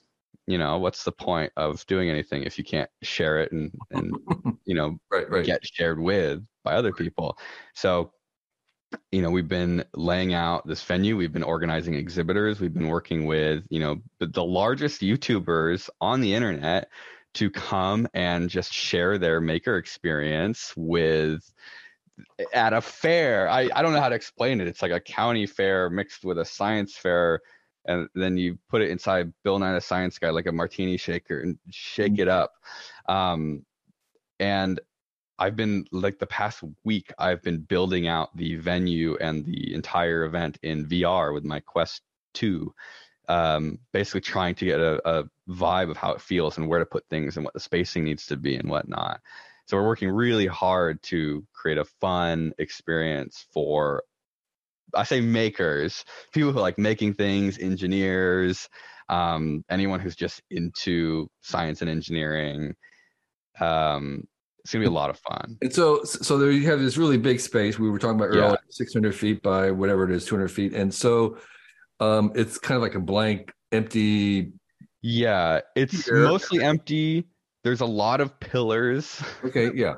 [0.47, 4.15] you know, what's the point of doing anything if you can't share it and and
[4.65, 5.45] you know Right, right.
[5.45, 7.39] get shared with by other people.
[7.75, 8.13] So,
[9.11, 13.25] you know, we've been laying out this venue, we've been organizing exhibitors, we've been working
[13.27, 16.89] with, you know, the, the largest YouTubers on the internet
[17.35, 21.51] to come and just share their maker experience with
[22.53, 23.49] at a fair.
[23.49, 24.69] I, I don't know how to explain it.
[24.69, 27.41] It's like a county fair mixed with a science fair.
[27.85, 31.41] And then you put it inside Bill Nye the Science Guy like a martini shaker
[31.41, 32.53] and shake it up.
[33.09, 33.65] Um,
[34.39, 34.81] and
[35.39, 40.25] I've been like the past week, I've been building out the venue and the entire
[40.25, 42.03] event in VR with my Quest
[42.35, 42.73] 2.
[43.29, 46.87] Um, basically trying to get a, a vibe of how it feels and where to
[46.87, 49.21] put things and what the spacing needs to be and whatnot.
[49.67, 54.03] So we're working really hard to create a fun experience for
[54.95, 56.05] I say makers,
[56.35, 58.69] people who like making things, engineers,
[59.09, 62.75] um, anyone who's just into science and engineering.
[63.61, 64.25] Um,
[64.61, 65.61] it's gonna be a lot of fun.
[65.61, 68.55] And so, so there you have this really big space we were talking about Yeah.
[68.55, 70.75] earlier, 600 feet by whatever it is, 200 feet.
[70.75, 71.39] And so,
[72.01, 74.53] um, it's kind of like a blank, empty.
[75.03, 77.27] Yeah, it's mostly empty.
[77.65, 79.23] There's a lot of pillars.
[79.45, 79.97] Okay, yeah,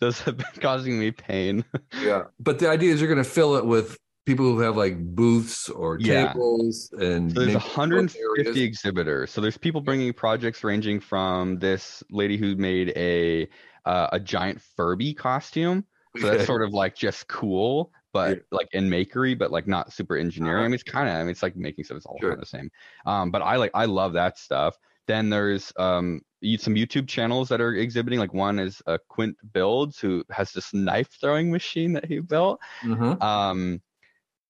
[0.00, 1.64] Those have been causing me pain.
[2.04, 2.24] yeah.
[2.40, 5.68] But the idea is you're going to fill it with people who have like booths
[5.68, 6.32] or Yeah.
[6.32, 9.30] tables, and So there's 150 exhibitors.
[9.30, 13.48] So there's people bringing projects ranging from this lady who made a
[13.84, 15.84] uh, a giant Furby costume.
[16.18, 18.42] So that's sort of like just cool, but Yeah.
[18.52, 20.64] like in makery, but like not super engineering.
[20.64, 21.98] I mean, it's kind of, I mean, it's like making stuff.
[21.98, 22.30] It's all Sure.
[22.30, 22.70] kind of the same.
[23.04, 24.78] Um, but I like, I love that stuff.
[25.06, 26.22] Then there's um
[26.56, 28.18] some YouTube channels that are exhibiting.
[28.20, 32.60] Like one is uh, Quint Builds, who has this knife throwing machine that he built.
[32.82, 33.82] Mhm, Um,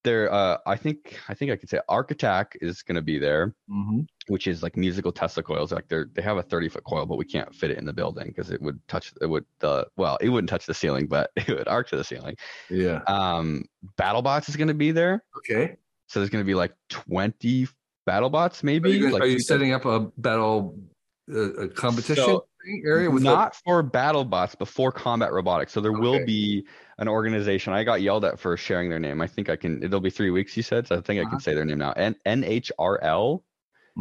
[0.04, 3.18] there, uh, I think, I think I could say Arc Attack is going to be
[3.18, 4.06] there mhm.
[4.28, 5.72] which is like musical Tesla coils.
[5.72, 7.92] Like they're they have a 30 foot coil, but we can't fit it in the
[7.92, 11.30] building because it would touch it would the well, it wouldn't touch the ceiling, but
[11.36, 12.36] it would arc to the ceiling.
[12.70, 13.00] Yeah.
[13.08, 13.64] Um
[13.98, 15.24] BattleBots is gonna be there.
[15.38, 15.76] Okay.
[16.06, 17.66] So there's gonna be like 20
[18.08, 18.90] BattleBots Are maybe.
[18.92, 20.80] you, gonna- like are you setting up a battle uh,
[21.28, 22.46] a competition So,
[22.84, 25.72] area with not for BattleBots, but for combat robotics.
[25.72, 26.66] So there will be
[26.98, 27.72] an organization.
[27.72, 29.20] I got yelled at for sharing their name.
[29.20, 29.82] I think I can.
[29.82, 30.56] It'll be three weeks.
[30.56, 31.30] You said, so I think I Uh-huh.
[31.30, 31.92] can say their name now.
[31.92, 33.42] N NHRL.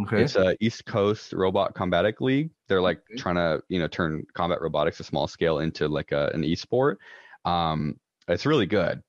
[0.03, 0.21] Okay.
[0.23, 2.51] It's a East Coast Robot Combatic League.
[2.67, 3.17] They're like Okay.
[3.17, 6.97] trying to, you know, turn combat robotics a small scale into like a, an esport.
[7.45, 9.01] Um, it's really good,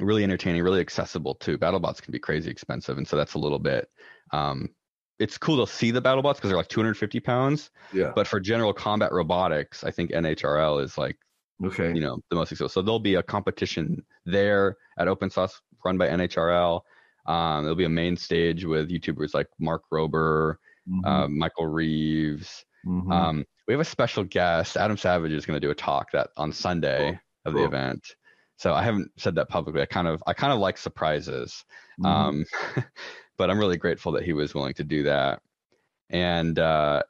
[0.00, 1.58] really entertaining, really accessible too.
[1.58, 3.88] BattleBots can be crazy expensive, and so that's a little bit.
[4.32, 4.70] Um,
[5.20, 8.12] it's cool to see the BattleBots because they're like 250 pounds, yeah.
[8.14, 11.16] but for general combat robotics, I think NHRL is like
[11.62, 11.92] Okay.
[11.94, 12.70] you know the most successful.
[12.70, 16.80] So there'll be a competition there at Open Sauce run by NHRL.
[17.26, 20.56] Um, there'll be a main stage with YouTubers like Mark Rober,
[20.88, 21.06] Mhm.
[21.06, 23.12] uh, Michael Reeves, Mm-hmm.
[23.12, 24.76] Um, we have a special guest.
[24.76, 27.18] Adam Savage is going to do a talk that on Sunday cool.
[27.46, 28.02] of the event.
[28.56, 29.80] So I haven't said that publicly.
[29.82, 31.64] I kind of I kind of like surprises,
[32.00, 32.06] mm-hmm.
[32.06, 32.44] um,
[33.40, 35.40] but I'm really grateful that he was willing to do that.
[36.10, 37.02] And uh,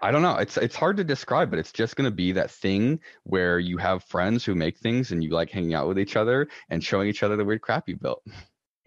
[0.00, 0.36] I don't know.
[0.36, 3.76] It's it's hard to describe, but it's just going to be that thing where you
[3.76, 7.06] have friends who make things and you like hanging out with each other and showing
[7.06, 8.22] each other the weird crap you built.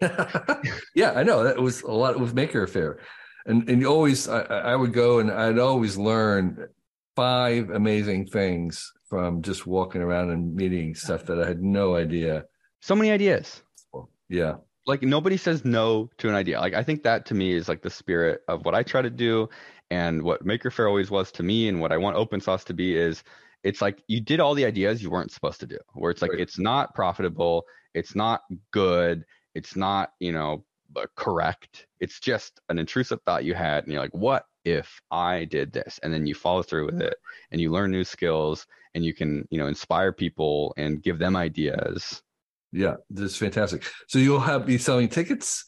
[0.96, 2.98] yeah, I know that was a lot with Maker Faire,
[3.46, 6.66] and and you always I, I would go and I'd always learn
[7.14, 12.44] five amazing things from just walking around and meeting stuff that I had no idea.
[12.80, 13.62] So many ideas.
[14.28, 14.56] Yeah.
[14.86, 16.60] Like nobody says no to an idea.
[16.60, 19.10] Like I think that to me is like the spirit of what I try to
[19.10, 19.48] do
[19.90, 22.74] and what Maker Faire always was to me and what I want Open Sauce to
[22.74, 23.22] be is
[23.62, 25.78] it's like you did all the ideas you weren't supposed to do.
[25.94, 26.40] Where it's like right.
[26.40, 27.64] it's not profitable,
[27.94, 29.24] it's not good,
[29.54, 30.64] it's not, you know,
[31.16, 31.86] correct.
[32.00, 35.98] It's just an intrusive thought you had and you're like, what if I did this?
[36.02, 37.16] And then you follow through with it
[37.50, 41.36] and you learn new skills and you can, you know, inspire people and give them
[41.36, 42.22] ideas.
[42.76, 43.84] Yeah, this is fantastic.
[44.08, 45.64] So you'll have be selling tickets?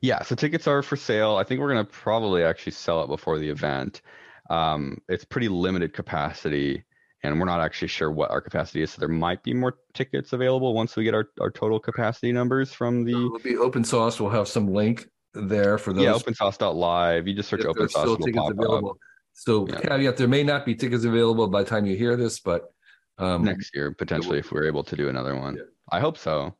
[0.00, 1.36] Yeah, so tickets are for sale.
[1.36, 4.02] I think we're gonna probably actually sell it before the event.
[4.50, 6.84] Um, it's pretty limited capacity
[7.24, 8.90] and we're not actually sure what our capacity is.
[8.92, 12.72] So there might be more tickets available once we get our, our total capacity numbers
[12.72, 13.12] from the.
[13.12, 14.20] So it'll be Open Sauce.
[14.20, 16.04] We'll have some link there for those.
[16.04, 17.26] Yeah, OpenSauce.live.
[17.26, 18.02] You just search Open Sauce.
[18.02, 18.90] Still tickets available.
[18.90, 18.96] Up.
[19.32, 19.80] So yeah.
[19.80, 22.72] caveat: there may not be tickets available by the time you hear this, but
[23.18, 25.56] um, next year potentially if we're able to do another one.
[25.56, 25.62] Yeah.
[25.90, 26.54] I hope so.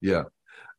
[0.00, 0.24] Yeah,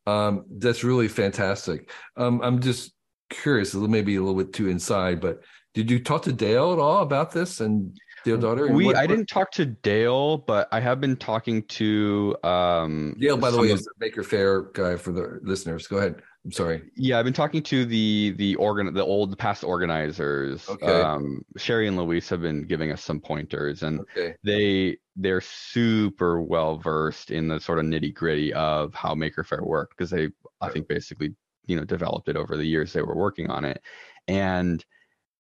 [0.08, 1.92] um, that's really fantastic.
[2.18, 2.94] Um, I'm just
[3.30, 5.42] curious, maybe a little bit too inside, but
[5.74, 8.74] did you talk to Dale at all about this and Dale Dougherty?
[8.74, 13.38] We what, I didn't talk to Dale, but I have been talking to um, Dale.
[13.38, 15.88] By the way, is the Maker Faire guy for the listeners.
[15.88, 16.22] Go ahead.
[16.44, 16.82] I'm sorry.
[16.96, 20.68] Yeah, I've been talking to the the organ the old past organizers.
[20.68, 20.88] Okay.
[20.88, 24.36] Um, Sherry and Louise have been giving us some pointers, and okay.
[24.44, 29.64] they they're super well versed in the sort of nitty gritty of how Maker Faire
[29.64, 30.30] worked because they
[30.62, 31.36] I think basically
[31.68, 33.84] you know developed it over the years they were working on it,
[34.28, 34.84] and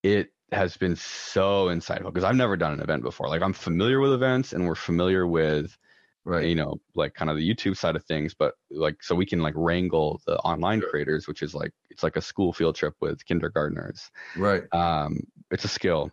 [0.04, 3.28] it has been so insightful because I've never done an event before.
[3.28, 5.78] Like I'm familiar with events and we're familiar with
[6.26, 6.45] right.
[6.45, 9.39] you know like kind of the youtube side of things but like so we can
[9.39, 13.24] like wrangle the online creators which is like it's like a school field trip with
[13.26, 14.09] kindergartners.
[14.36, 14.63] Right.
[14.74, 15.19] Um
[15.51, 16.11] it's a skill.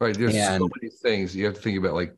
[0.00, 2.14] Right there's and so many things you have to think about like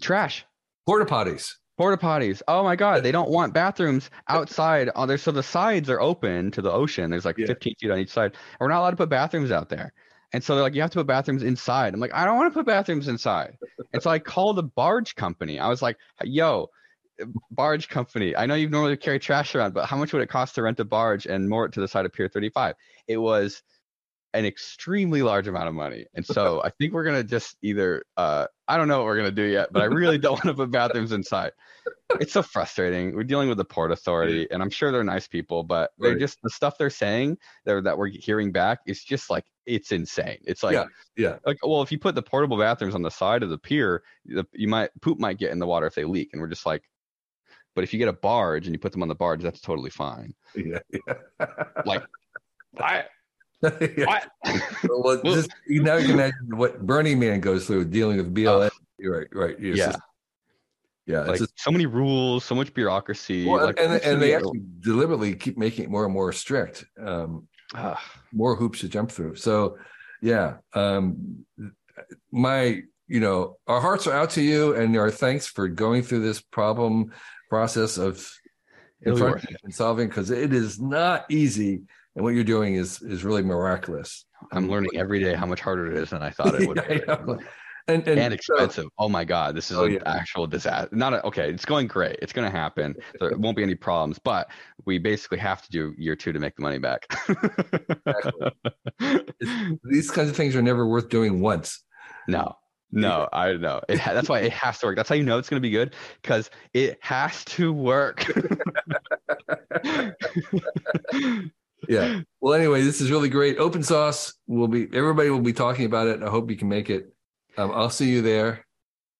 [0.00, 0.44] trash.
[0.86, 1.54] Porta potties.
[1.78, 2.42] Porta potties.
[2.46, 6.50] Oh my god they don't want bathrooms outside oh there so the sides are open
[6.52, 7.10] to the ocean.
[7.10, 7.46] There's like yeah.
[7.46, 8.32] 15 feet on each side.
[8.32, 9.92] And we're not allowed to put bathrooms out there
[10.32, 11.92] and so they're like, you have to put bathrooms inside.
[11.94, 13.56] I'm like, I don't want to put bathrooms inside.
[13.92, 15.58] and so I called the barge company.
[15.58, 16.70] I was like, yo,
[17.50, 20.54] barge company, I know you normally carry trash around, but how much would it cost
[20.54, 22.74] to rent a barge and moor it to the side of Pier 35?
[23.08, 23.62] It was
[24.34, 26.06] an extremely large amount of money.
[26.14, 29.30] And so I think we're gonna just either uh, I don't know what we're gonna
[29.30, 31.52] do yet, but I really don't want to put bathrooms inside.
[32.20, 33.14] It's so frustrating.
[33.14, 36.38] We're dealing with the port authority, and I'm sure they're nice people, but they're just
[36.42, 40.38] the stuff they're saying that that we're hearing back is just like it's insane.
[40.44, 40.84] It's like yeah,
[41.16, 41.36] yeah.
[41.44, 44.46] Like well, if you put the portable bathrooms on the side of the pier, the,
[44.52, 46.82] you might poop might get in the water if they leak, and we're just like.
[47.74, 49.88] But if you get a barge and you put them on the barge, that's totally
[49.88, 50.34] fine.
[50.54, 51.14] Yeah, yeah.
[51.86, 52.04] like,
[52.78, 53.04] I
[53.70, 54.28] what?
[54.88, 58.66] well, just, you now can imagine what Burning Man goes through dealing with BLM.
[58.66, 59.56] Uh, right, right.
[59.58, 59.86] It's yeah.
[59.86, 60.00] Just,
[61.06, 63.46] yeah, like just, so many rules, so much bureaucracy.
[63.46, 67.46] Well, like, and, and they actually deliberately keep making it more and more strict, um,
[67.74, 67.96] uh,
[68.32, 69.36] more hoops to jump through.
[69.36, 69.78] So,
[70.20, 71.44] yeah, um,
[72.32, 76.22] my, you know, our hearts are out to you, and our thanks for going through
[76.22, 77.12] this problem
[77.48, 78.28] process of
[79.04, 81.82] and solving because it is not easy
[82.14, 84.24] and what you're doing is is really miraculous.
[84.52, 87.16] I'm learning every day how much harder it is than I thought it would yeah,
[87.16, 87.32] be.
[87.88, 88.84] And, and, and, expensive.
[88.84, 90.02] So, oh my God, this is oh, an yeah.
[90.06, 90.94] actual disaster.
[90.94, 91.50] Not a, okay.
[91.50, 92.16] It's going great.
[92.22, 92.94] It's going to happen.
[93.18, 94.50] There won't be any problems, but
[94.84, 97.08] we basically have to do year two to make the money back.
[99.84, 101.82] These kinds of things are never worth doing once.
[102.28, 102.54] No,
[102.92, 103.80] no, I know.
[103.88, 104.96] It, that's why it has to work.
[104.96, 108.24] That's how you know it's going to be good because it has to work
[111.88, 112.20] yeah.
[112.40, 113.58] Well, anyway, this is really great.
[113.58, 116.22] Open Sauce will be everybody will be talking about it.
[116.22, 117.12] I hope you can make it.
[117.56, 118.66] Um, I'll see you there.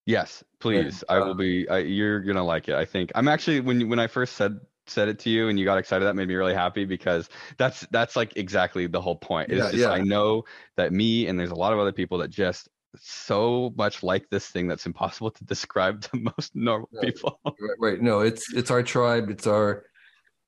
[0.07, 1.05] Yes, please.
[1.09, 1.69] And, uh, I will be.
[1.69, 2.75] I, you're gonna like it.
[2.75, 3.13] I think.
[3.15, 6.05] I'm actually when when I first said said it to you and you got excited
[6.05, 9.71] that made me really happy because that's that's like exactly the whole point it's yeah,
[9.71, 9.91] just, yeah.
[9.91, 10.43] i know
[10.77, 14.49] that me and there's a lot of other people that just so much like this
[14.49, 18.83] thing that's impossible to describe to most normal people right, right no it's it's our
[18.83, 19.85] tribe it's our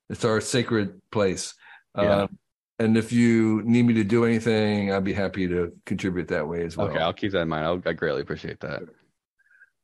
[0.09, 1.53] it's our sacred place
[1.97, 2.21] yeah.
[2.23, 2.37] Um,
[2.77, 6.63] And if you need me to do anything, I'd be happy to contribute that way
[6.63, 6.87] as well.
[6.87, 7.65] Okay, I'll keep that in mind.
[7.65, 8.83] I'll, I greatly appreciate that.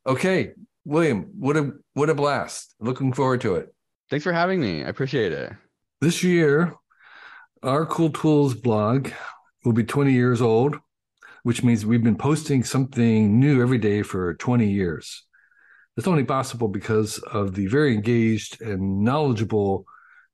[0.06, 0.52] Okay,
[0.84, 2.74] William, what a what a blast!
[2.80, 3.74] Looking forward to it.
[4.10, 4.84] Thanks for having me.
[4.84, 5.52] I appreciate it.
[6.00, 6.74] This year,
[7.62, 9.10] our Cool Tools blog
[9.64, 10.76] will be 20 years old,
[11.44, 15.24] which means we've been posting something new every day for 20 years.
[15.96, 19.86] It's only possible because of the very engaged and knowledgeable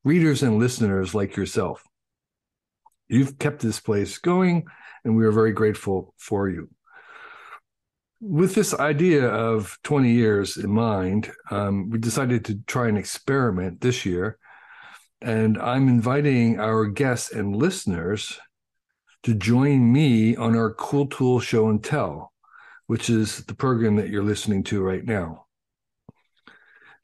[0.09, 1.85] readers and listeners like yourself.
[3.09, 4.65] You've kept this place going,
[5.05, 6.71] and we are very grateful for you.
[8.19, 13.83] With this idea of 20 years in mind, um, we decided to try an experiment
[13.83, 14.39] this year.
[15.21, 18.41] And I'm inviting our guests and listeners
[19.25, 22.33] to join me on our Cool Tool Show and Tell,
[22.87, 25.48] which is the program that you're listening to right now.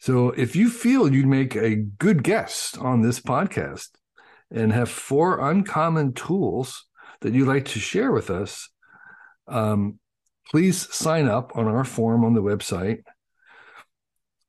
[0.04, 3.88] So if you feel you'd make a good guest on this podcast,
[4.50, 6.84] and have four uncommon tools
[7.22, 8.68] that you'd like to share with us,
[9.48, 9.98] um,
[10.50, 12.98] please sign up on our form on the website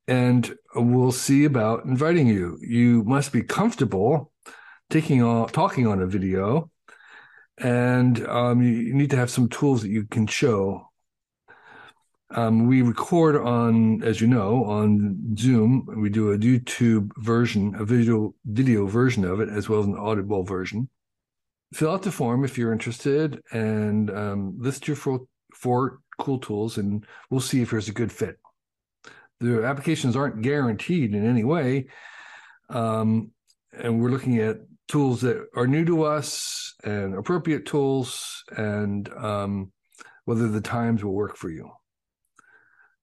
[0.09, 2.57] and we'll see about inviting you.
[2.59, 4.33] You must be comfortable
[4.89, 6.69] taking on talking on a video,
[7.57, 10.91] and um, you need to have some tools that you can show
[12.31, 15.87] um, we record on, as you know, on Zoom.
[15.95, 19.97] We do a YouTube version, a video video version of it, as well as an
[19.97, 20.89] audible version.
[21.73, 26.77] Fill out the form if you're interested, and um, list your four, four cool tools,
[26.77, 28.39] and we'll see if there's a good fit.
[29.39, 31.87] The applications aren't guaranteed in any way,
[32.69, 33.31] um,
[33.71, 39.71] and we're looking at tools that are new to us and appropriate tools, and um,
[40.23, 41.69] whether the times will work for you.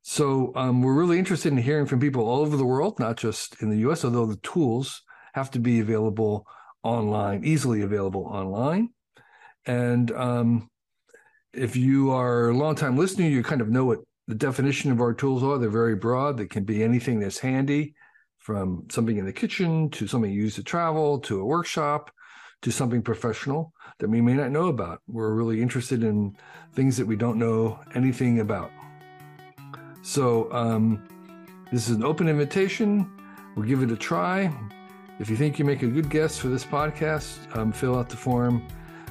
[0.03, 3.62] So um, we're really interested in hearing from people all over the world, not just
[3.62, 4.05] in the U.S.
[4.05, 5.03] Although the tools
[5.34, 6.46] have to be available
[6.82, 8.90] online, easily available online.
[9.64, 10.68] And um,
[11.53, 15.14] if you are a long-time listener, you kind of know what the definition of our
[15.14, 15.59] tools are.
[15.59, 16.36] They're very broad.
[16.36, 17.94] They can be anything that's handy,
[18.42, 22.11] from something in the kitchen to something you use to travel to a workshop
[22.61, 25.00] to something professional that we may not know about.
[25.07, 26.36] We're really interested in
[26.74, 28.70] things that we don't know anything about.
[30.03, 31.03] So um,
[31.70, 33.11] this is an open invitation.
[33.57, 34.53] We'll give it a try.
[35.18, 38.16] If you think you make a good guest for this podcast, um, fill out the
[38.16, 38.66] form.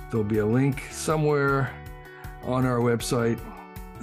[0.10, 1.74] There'll be a link somewhere
[2.44, 3.40] on our website.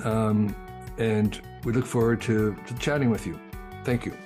[0.05, 0.57] Um,
[0.97, 3.39] and we look forward to, to chatting with you.
[3.84, 4.16] Thank you.